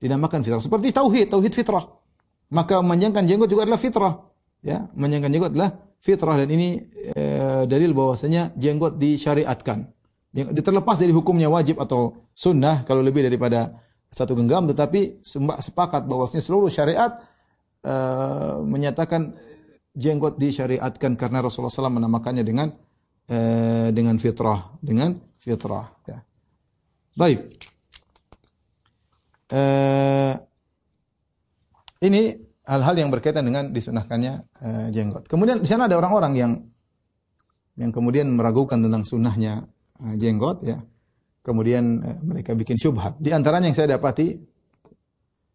[0.00, 0.62] Dinamakan fitrah.
[0.62, 1.84] Seperti tauhid tauhid fitrah.
[2.48, 4.14] Maka memanjangkan jenggot juga adalah fitrah.
[4.64, 5.70] Ya memanjangkan jenggot adalah
[6.00, 6.40] fitrah.
[6.40, 6.80] Dan ini
[7.12, 7.24] e,
[7.68, 9.97] dalil bahwasanya jenggot disyariatkan
[10.38, 13.74] yang terlepas dari hukumnya wajib atau sunnah kalau lebih daripada
[14.06, 15.20] satu genggam tetapi
[15.58, 17.18] sepakat bahwasanya seluruh syariat
[17.82, 19.34] uh, menyatakan
[19.98, 22.70] jenggot disyariatkan karena Rasulullah SAW menamakannya dengan
[23.28, 26.18] uh, dengan fitrah dengan fitrah ya.
[27.18, 27.40] Baik.
[29.48, 30.38] Uh,
[32.04, 32.36] ini
[32.68, 34.32] hal-hal yang berkaitan dengan disunahkannya
[34.62, 35.26] uh, jenggot.
[35.26, 36.52] Kemudian di sana ada orang-orang yang
[37.78, 39.66] yang kemudian meragukan tentang sunnahnya
[40.18, 40.78] jenggot ya.
[41.42, 43.16] Kemudian eh, mereka bikin syubhat.
[43.18, 44.36] Di antaranya yang saya dapati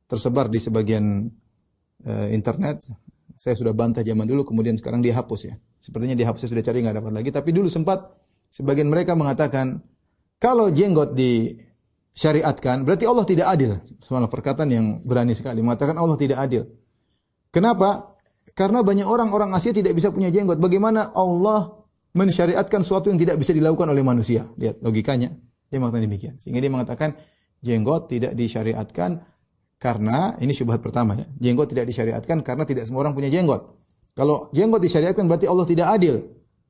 [0.08, 1.26] tersebar di sebagian
[2.06, 2.86] uh, internet.
[3.34, 5.56] Saya sudah bantah zaman dulu, kemudian sekarang dihapus ya.
[5.82, 7.30] Sepertinya dihapus, saya sudah cari nggak dapat lagi.
[7.34, 8.08] Tapi dulu sempat
[8.48, 9.84] sebagian mereka mengatakan
[10.40, 13.72] kalau jenggot disyariatkan, berarti Allah tidak adil.
[14.00, 16.72] Semua perkataan yang berani sekali mengatakan Allah tidak adil.
[17.52, 18.16] Kenapa?
[18.56, 20.62] Karena banyak orang-orang Asia tidak bisa punya jenggot.
[20.62, 21.83] Bagaimana Allah
[22.14, 24.50] mensyariatkan sesuatu yang tidak bisa dilakukan oleh manusia?
[24.58, 25.34] Lihat logikanya.
[25.70, 26.34] Dia mengatakan demikian.
[26.38, 27.10] Sehingga dia mengatakan
[27.66, 29.26] jenggot tidak disyariatkan
[29.82, 31.26] karena ini syubhat pertama ya.
[31.42, 33.76] Jenggot tidak disyariatkan karena tidak semua orang punya jenggot.
[34.14, 36.16] Kalau jenggot disyariatkan berarti Allah tidak adil.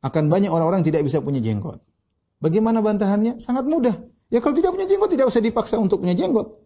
[0.03, 1.79] Akan banyak orang-orang tidak bisa punya jenggot.
[2.39, 3.39] Bagaimana bantahannya?
[3.39, 3.95] Sangat mudah.
[4.31, 6.59] Ya kalau tidak punya jenggot tidak usah dipaksa untuk punya jenggot.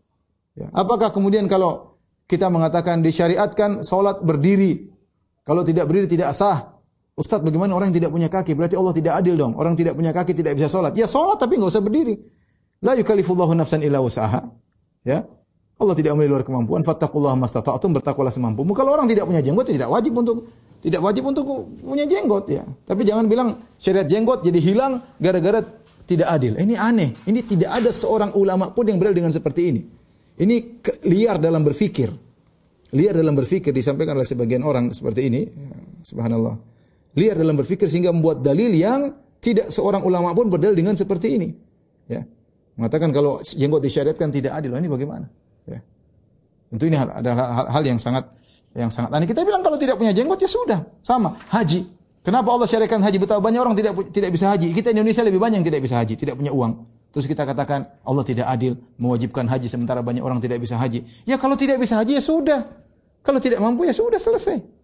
[0.57, 0.69] Ya.
[0.73, 4.89] Apakah kemudian kalau kita mengatakan disyariatkan sholat berdiri
[5.47, 6.76] kalau tidak berdiri tidak sah.
[7.17, 8.53] Ustaz bagaimana orang yang tidak punya kaki?
[8.53, 9.57] Berarti Allah tidak adil dong.
[9.57, 10.93] Orang tidak punya kaki tidak bisa sholat.
[10.93, 12.13] Ya sholat tapi nggak usah berdiri.
[12.85, 14.45] La yukalifullahu nafsan illa usaha.
[15.01, 15.25] Ya.
[15.81, 16.85] Allah tidak memberi luar kemampuan.
[16.85, 17.97] Fattakullah mastata'tum.
[17.97, 18.77] Bertakwalah semampumu.
[18.77, 20.37] Kalau orang tidak punya jenggot, ya tidak wajib untuk
[20.77, 21.43] tidak wajib untuk
[21.81, 22.61] punya jenggot ya.
[22.85, 23.49] Tapi jangan bilang
[23.81, 25.65] syariat jenggot jadi hilang gara-gara
[26.05, 26.53] tidak adil.
[26.53, 27.17] Ini aneh.
[27.25, 29.81] Ini tidak ada seorang ulama pun yang berada dengan seperti ini.
[30.37, 32.13] Ini liar dalam berfikir
[32.95, 35.41] liar dalam berfikir disampaikan oleh sebagian orang seperti ini.
[36.05, 36.76] Subhanallah.
[37.17, 41.49] Liar dalam berfikir sehingga membuat dalil yang tidak seorang ulama pun berdalil dengan seperti ini.
[42.05, 42.21] Ya.
[42.77, 44.77] Mengatakan kalau jenggot disyariatkan tidak adil.
[44.77, 45.25] Ini bagaimana?
[45.65, 45.81] Ya.
[46.69, 48.29] Tentu ini adalah hal, hal yang sangat
[48.77, 49.25] yang sangat aneh.
[49.25, 51.33] Kita bilang kalau tidak punya jenggot ya sudah, sama.
[51.49, 51.89] Haji.
[52.21, 53.17] Kenapa Allah syariatkan haji?
[53.17, 54.69] Betapa banyak orang tidak tidak bisa haji.
[54.75, 56.85] Kita Indonesia lebih banyak yang tidak bisa haji, tidak punya uang.
[57.15, 61.01] Terus kita katakan Allah tidak adil mewajibkan haji sementara banyak orang tidak bisa haji.
[61.25, 62.61] Ya kalau tidak bisa haji ya sudah.
[63.25, 64.76] Kalau tidak mampu ya sudah selesai.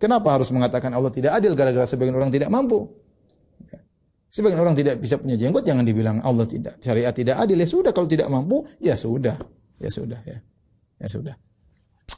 [0.00, 2.88] Kenapa harus mengatakan Allah tidak adil gara-gara sebagian orang tidak mampu?
[4.32, 7.90] Sebagian orang tidak bisa punya jenggot jangan dibilang Allah tidak syariat tidak adil ya sudah
[7.90, 9.36] kalau tidak mampu ya sudah
[9.76, 10.38] ya sudah ya
[10.96, 11.34] ya sudah.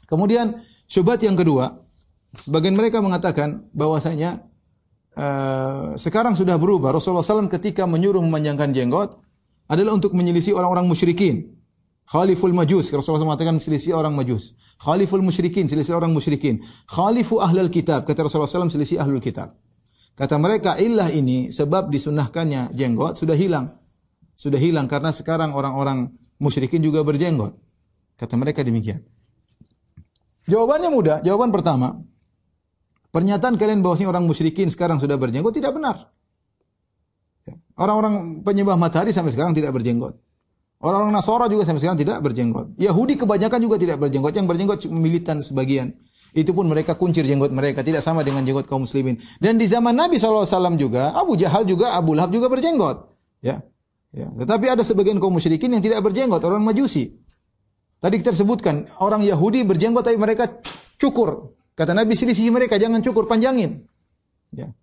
[0.05, 1.73] Kemudian syubhat yang kedua
[2.37, 4.45] sebagian mereka mengatakan bahwasanya
[5.17, 9.17] uh, sekarang sudah berubah Rasulullah SAW ketika menyuruh memanjangkan jenggot
[9.67, 11.49] adalah untuk menyelisih orang-orang musyrikin.
[12.13, 14.53] Khaliful majus, Rasulullah SAW mengatakan selisih orang majus.
[14.77, 16.61] Khaliful musyrikin, selisih orang musyrikin.
[16.85, 19.57] Khalifu ahlul kitab, kata Rasulullah SAW selisih ahlul kitab.
[20.13, 23.73] Kata mereka, ilah ini sebab disunahkannya jenggot sudah hilang.
[24.37, 27.57] Sudah hilang karena sekarang orang-orang musyrikin juga berjenggot.
[28.13, 29.01] Kata mereka demikian.
[30.45, 31.17] Jawabannya mudah.
[31.25, 31.97] Jawaban pertama,
[33.09, 36.13] pernyataan kalian bahwa orang musyrikin sekarang sudah berjenggot tidak benar.
[37.73, 40.13] Orang-orang penyembah matahari sampai sekarang tidak berjenggot.
[40.83, 42.75] Orang-orang Nasara juga sampai sekarang tidak berjenggot.
[42.75, 44.35] Yahudi kebanyakan juga tidak berjenggot.
[44.35, 45.95] Yang berjenggot militan sebagian.
[46.35, 47.87] Itu pun mereka kuncir jenggot mereka.
[47.87, 49.15] Tidak sama dengan jenggot kaum muslimin.
[49.39, 50.43] Dan di zaman Nabi SAW
[50.75, 53.15] juga, Abu Jahal juga, Abu Lahab juga berjenggot.
[53.39, 53.63] Ya.
[54.11, 54.27] ya.
[54.27, 56.43] Tetapi ada sebagian kaum musyrikin yang tidak berjenggot.
[56.43, 57.15] Orang majusi.
[58.03, 60.51] Tadi kita sebutkan, orang Yahudi berjenggot tapi mereka
[60.99, 61.55] cukur.
[61.79, 63.87] Kata Nabi, selisih mereka, jangan cukur, panjangin.
[64.51, 64.75] Ya.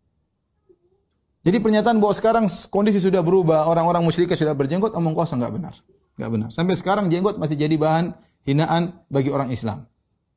[1.41, 5.75] Jadi pernyataan bahwa sekarang kondisi sudah berubah, orang-orang musyrik sudah berjenggot, omong kosong nggak benar.
[6.21, 6.49] Nggak benar.
[6.53, 8.13] Sampai sekarang jenggot masih jadi bahan
[8.45, 9.89] hinaan bagi orang Islam.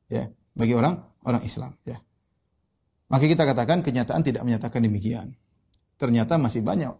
[0.08, 2.00] Ya, bagi orang orang Islam, ya.
[3.12, 5.36] Maka kita katakan kenyataan tidak menyatakan demikian.
[6.00, 6.96] Ternyata masih banyak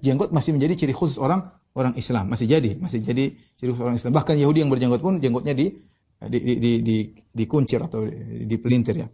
[0.00, 1.44] jenggot masih menjadi ciri khusus orang
[1.76, 4.12] orang Islam, masih jadi, masih jadi ciri khusus orang Islam.
[4.16, 5.76] Bahkan Yahudi yang berjenggot pun jenggotnya di
[6.22, 6.96] di di di, di,
[7.34, 9.08] dikuncir atau di, pelintir ya.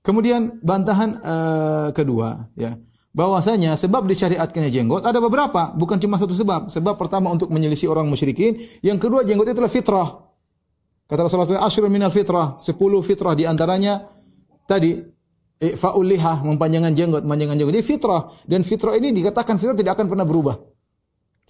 [0.00, 2.78] Kemudian bantahan uh, kedua ya
[3.10, 6.70] bahwasanya sebab disyariatkannya jenggot ada beberapa, bukan cuma satu sebab.
[6.70, 10.08] Sebab pertama untuk menyelisih orang musyrikin, yang kedua jenggot itu adalah fitrah.
[11.10, 14.06] Kata Rasulullah SAW, asyrul minal fitrah, sepuluh fitrah di antaranya
[14.70, 14.94] tadi
[15.58, 17.74] fa'ul lihah, mempanjangkan jenggot, memanjangkan jenggot.
[17.74, 20.56] Ini fitrah dan fitrah ini dikatakan fitrah tidak akan pernah berubah.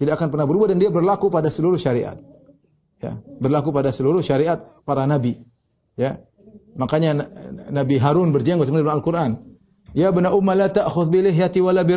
[0.01, 2.17] Tidak akan pernah berubah dan dia berlaku pada seluruh syariat.
[2.97, 5.37] Ya, berlaku pada seluruh syariat para nabi.
[5.93, 6.25] Ya.
[6.71, 7.27] Makanya
[7.67, 9.31] Nabi Harun berjenggot sebenarnya dalam Al-Qur'an.
[9.91, 11.95] Ya bena umma la ta'khudh bi lihyati wala bi.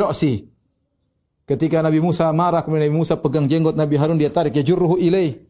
[1.45, 4.97] Ketika Nabi Musa marah, kemudian Nabi Musa pegang jenggot Nabi Harun, dia tarik, ya jurruhu
[4.97, 5.45] ilaih.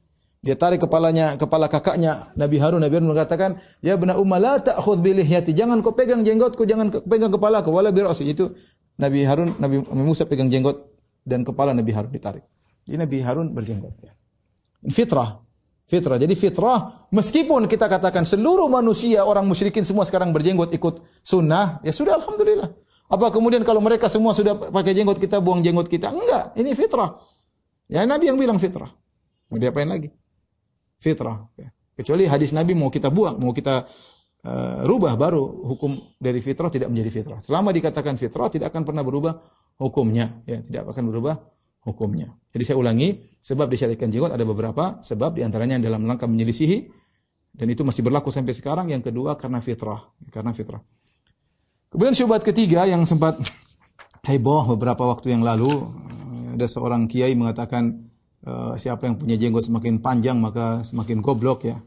[0.45, 2.83] Dia tarik kepalanya, kepala kakaknya Nabi Harun.
[2.83, 5.55] Nabi Harun mengatakan, Ya bena umma la ta'khudh bi lihyati.
[5.55, 8.29] Jangan kau pegang jenggotku, jangan kau pegang kepalaku, wala bi ra'si.
[8.29, 8.53] Itu
[8.99, 10.85] Nabi Harun, Nabi, Musa pegang jenggot
[11.25, 12.45] dan kepala Nabi Harun ditarik.
[12.85, 13.95] Jadi Nabi Harun berjenggot.
[14.93, 15.41] Fitrah.
[15.85, 16.17] Fitrah.
[16.17, 21.93] Jadi fitrah, meskipun kita katakan seluruh manusia, orang musyrikin semua sekarang berjenggot ikut sunnah, ya
[21.93, 22.73] sudah Alhamdulillah.
[23.13, 26.09] Apa kemudian kalau mereka semua sudah pakai jenggot kita, buang jenggot kita?
[26.09, 27.21] Enggak, ini fitrah.
[27.85, 28.89] Ya Nabi yang bilang fitrah.
[29.53, 30.09] Mau diapain lagi?
[30.97, 31.53] Fitrah.
[31.61, 31.69] Ya.
[31.95, 33.85] Kecuali hadis Nabi mau kita buang, mau kita
[34.41, 37.39] uh, rubah baru hukum dari fitrah tidak menjadi fitrah.
[37.45, 39.37] Selama dikatakan fitrah tidak akan pernah berubah
[39.77, 41.54] hukumnya, ya tidak akan berubah
[41.85, 42.33] hukumnya.
[42.51, 43.15] Jadi saya ulangi,
[43.45, 46.89] sebab disyariatkan jenggot ada beberapa sebab di antaranya dalam rangka menyelisihi
[47.55, 48.91] dan itu masih berlaku sampai sekarang.
[48.91, 50.01] Yang kedua karena fitrah,
[50.33, 50.83] karena fitrah.
[51.93, 53.39] Kemudian syubhat ketiga yang sempat
[54.27, 55.71] heboh beberapa waktu yang lalu
[56.57, 58.11] ada seorang kiai mengatakan
[58.47, 61.79] uh, siapa yang punya jenggot semakin panjang maka semakin goblok ya.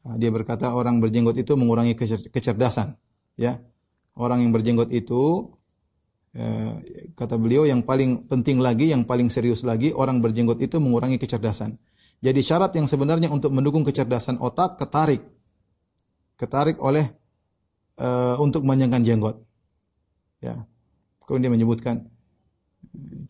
[0.00, 1.92] Nah, dia berkata orang berjenggot itu mengurangi
[2.32, 2.96] kecerdasan.
[3.36, 3.60] Ya,
[4.16, 5.59] orang yang berjenggot itu eh,
[7.18, 11.74] kata beliau yang paling penting lagi, yang paling serius lagi, orang berjenggot itu mengurangi kecerdasan.
[12.20, 15.24] Jadi syarat yang sebenarnya untuk mendukung kecerdasan otak ketarik,
[16.36, 17.08] ketarik oleh
[17.98, 19.36] uh, untuk memanjangkan jenggot.
[20.38, 20.68] Ya,
[21.24, 22.08] kemudian dia menyebutkan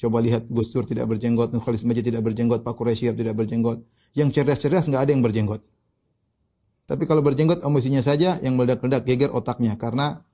[0.00, 3.84] Coba lihat Gus Dur tidak berjenggot, Nurkhalis Majid tidak berjenggot, Pak Quraisy tidak berjenggot.
[4.16, 5.60] Yang cerdas-cerdas nggak ada yang berjenggot.
[6.88, 10.24] Tapi kalau berjenggot emosinya saja yang meledak-ledak geger otaknya karena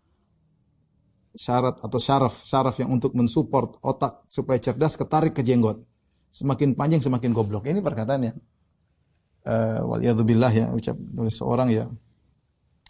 [1.37, 5.85] syarat atau syaraf syaraf yang untuk mensupport otak supaya cerdas ketarik ke jenggot.
[6.33, 7.69] Semakin panjang semakin goblok.
[7.69, 8.33] Ini perkataannya.
[9.47, 11.87] Uh, waliyadzubillah ya ucap oleh seorang ya.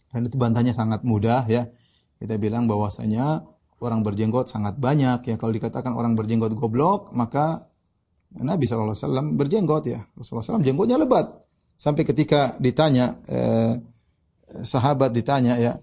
[0.08, 1.68] Dan itu bantahnya sangat mudah ya.
[2.16, 3.44] Kita bilang bahwasanya
[3.84, 5.34] orang berjenggot sangat banyak ya.
[5.36, 7.68] Kalau dikatakan orang berjenggot goblok, maka
[8.32, 10.00] Nabi SAW berjenggot ya.
[10.16, 11.28] Rasulullah SAW jenggotnya lebat.
[11.76, 13.76] Sampai ketika ditanya, eh,
[14.64, 15.76] sahabat ditanya ya,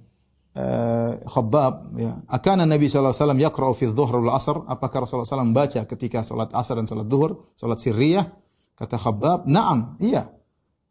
[0.54, 4.58] eh, Khabbab ya, akan Nabi SAW yakra'u fi dhuhr wal asr?
[4.70, 8.26] Apakah Rasulullah SAW baca ketika salat asar dan salat zuhur, salat sirriyah?
[8.74, 10.30] Kata Khabbab, "Na'am." Iya.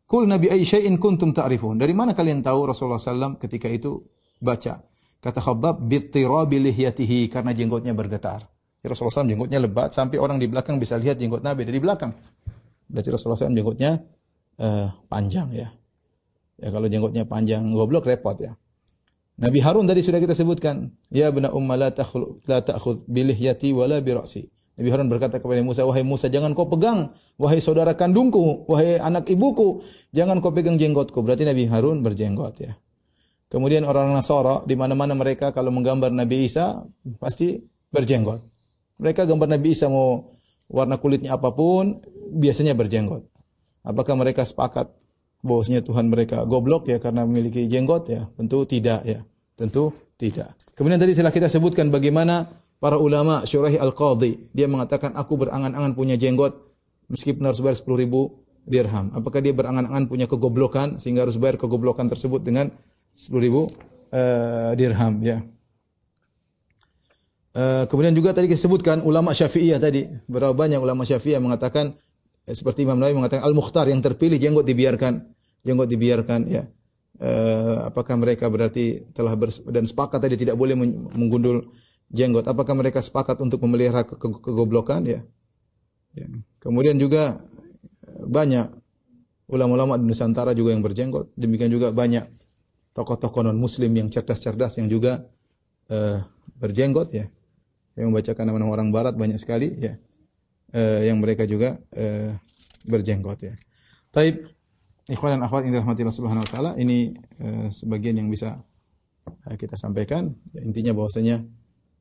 [0.07, 1.81] Kul Nabi ay syai'in kuntum ta'rifun.
[1.81, 3.97] Dari mana kalian tahu Rasulullah SAW ketika itu
[4.45, 4.85] baca?
[5.23, 8.45] Kata Khabbab, bittirabi lihyatihi karena jenggotnya bergetar.
[8.83, 12.11] Ya, Rasulullah SAW jenggotnya lebat sampai orang di belakang bisa lihat jenggot Nabi dari belakang.
[12.91, 13.91] Berarti Rasulullah SAW jenggotnya
[14.59, 15.71] uh, panjang ya.
[16.59, 18.53] Ya kalau jenggotnya panjang goblok repot ya.
[19.41, 23.99] Nabi Harun tadi sudah kita sebutkan, ya bena umma la ta'khud la ta'khud bilihyati wala
[24.05, 24.45] bi ra'si.
[24.77, 29.29] Nabi Harun berkata kepada Musa, wahai Musa, jangan kau pegang, wahai saudara kandungku, wahai anak
[29.29, 29.85] ibuku,
[30.17, 31.21] jangan kau pegang jenggotku.
[31.21, 32.73] Berarti Nabi Harun berjenggot ya.
[33.53, 36.89] Kemudian orang Nasara di mana-mana mereka kalau menggambar Nabi Isa
[37.21, 37.61] pasti
[37.93, 38.41] berjenggot.
[38.97, 40.33] Mereka gambar Nabi Isa mau
[40.73, 42.01] warna kulitnya apa pun
[42.33, 43.29] biasanya berjenggot.
[43.85, 44.89] Apakah mereka sepakat
[45.43, 48.31] bahwasanya Tuhan mereka goblok ya karena memiliki jenggot ya?
[48.39, 49.21] Tentu tidak ya.
[49.59, 50.55] Tentu tidak.
[50.79, 52.47] Kemudian tadi telah kita sebutkan bagaimana
[52.79, 56.57] para ulama Syurahi Al-Qadhi dia mengatakan aku berangan-angan punya jenggot
[57.11, 59.11] meskipun harus bayar 10 ribu dirham.
[59.13, 62.71] Apakah dia berangan-angan punya kegoblokan sehingga harus bayar kegoblokan tersebut dengan
[63.19, 63.69] 10 ribu
[64.15, 65.43] uh, dirham ya.
[67.53, 71.93] Uh, kemudian juga tadi disebutkan ulama Syafi'iyah tadi, berapa banyak ulama Syafi'iyah mengatakan
[72.51, 75.23] seperti Imam Nawawi mengatakan al-mukhtar yang terpilih jenggot dibiarkan,
[75.63, 76.67] jenggot dibiarkan ya.
[77.23, 80.75] Uh, apakah mereka berarti telah bers dan sepakat tadi tidak boleh
[81.15, 81.71] menggundul
[82.11, 82.51] jenggot?
[82.51, 85.21] Apakah mereka sepakat untuk memelihara ke ke kegoblokan ya?
[86.19, 86.27] ya.
[86.59, 87.39] Kemudian juga
[88.27, 88.75] banyak
[89.47, 91.31] ulama-ulama di Nusantara juga yang berjenggot.
[91.39, 92.27] Demikian juga banyak
[92.93, 95.23] tokoh-tokoh non muslim yang cerdas-cerdas yang juga
[95.95, 96.19] uh,
[96.61, 97.27] berjenggot ya
[97.97, 99.97] yang membacakan nama-nama orang barat banyak sekali ya
[100.73, 102.33] uh, yang mereka juga uh,
[102.89, 103.55] berjenggot ya.
[104.13, 104.45] Taib
[105.09, 108.61] ikhwan dan akhwat yang dirahmati Allah Subhanahu wa taala ini uh, sebagian yang bisa
[109.29, 110.33] uh, kita sampaikan.
[110.53, 111.45] Ya, intinya bahwasanya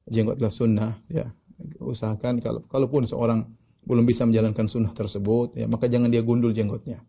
[0.10, 1.30] jenggot adalah sunnah ya.
[1.78, 3.46] Usahakan kalau kalaupun seorang
[3.86, 7.04] belum bisa menjalankan sunnah tersebut ya maka jangan dia gundul jenggotnya.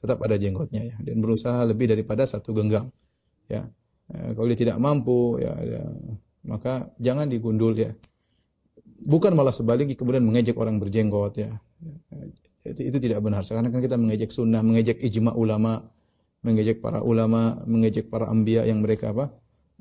[0.00, 0.96] Tetap ada jenggotnya ya.
[1.00, 2.90] Dan berusaha lebih daripada satu genggam
[3.46, 3.64] ya.
[4.04, 5.80] Kalau dia tidak mampu ya, ya
[6.44, 7.96] maka jangan digundul ya
[9.04, 11.50] bukan malah sebaliknya kemudian mengejek orang berjenggot ya.
[12.64, 13.44] Itu, itu tidak benar.
[13.44, 15.84] Karena kan kita mengejek sunnah mengejek ijma ulama
[16.44, 19.32] mengejek para ulama mengejek para ambia yang mereka apa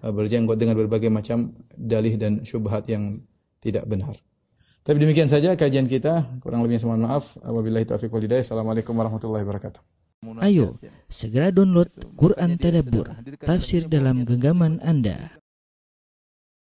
[0.04, 3.24] eh, berjenggot dengan berbagai macam dalih dan syubhat yang
[3.64, 4.20] tidak benar.
[4.84, 6.44] Tapi demikian saja kajian kita.
[6.44, 7.40] Kurang lebihnya mohon maaf.
[7.40, 9.80] Wabillahi taufiq walhidayah assalamualaikum warahmatullahi wabarakatuh.
[10.40, 10.80] Ayo,
[11.12, 13.12] segera download Quran Tadabbur,
[13.44, 15.43] tafsir dalam genggaman Anda.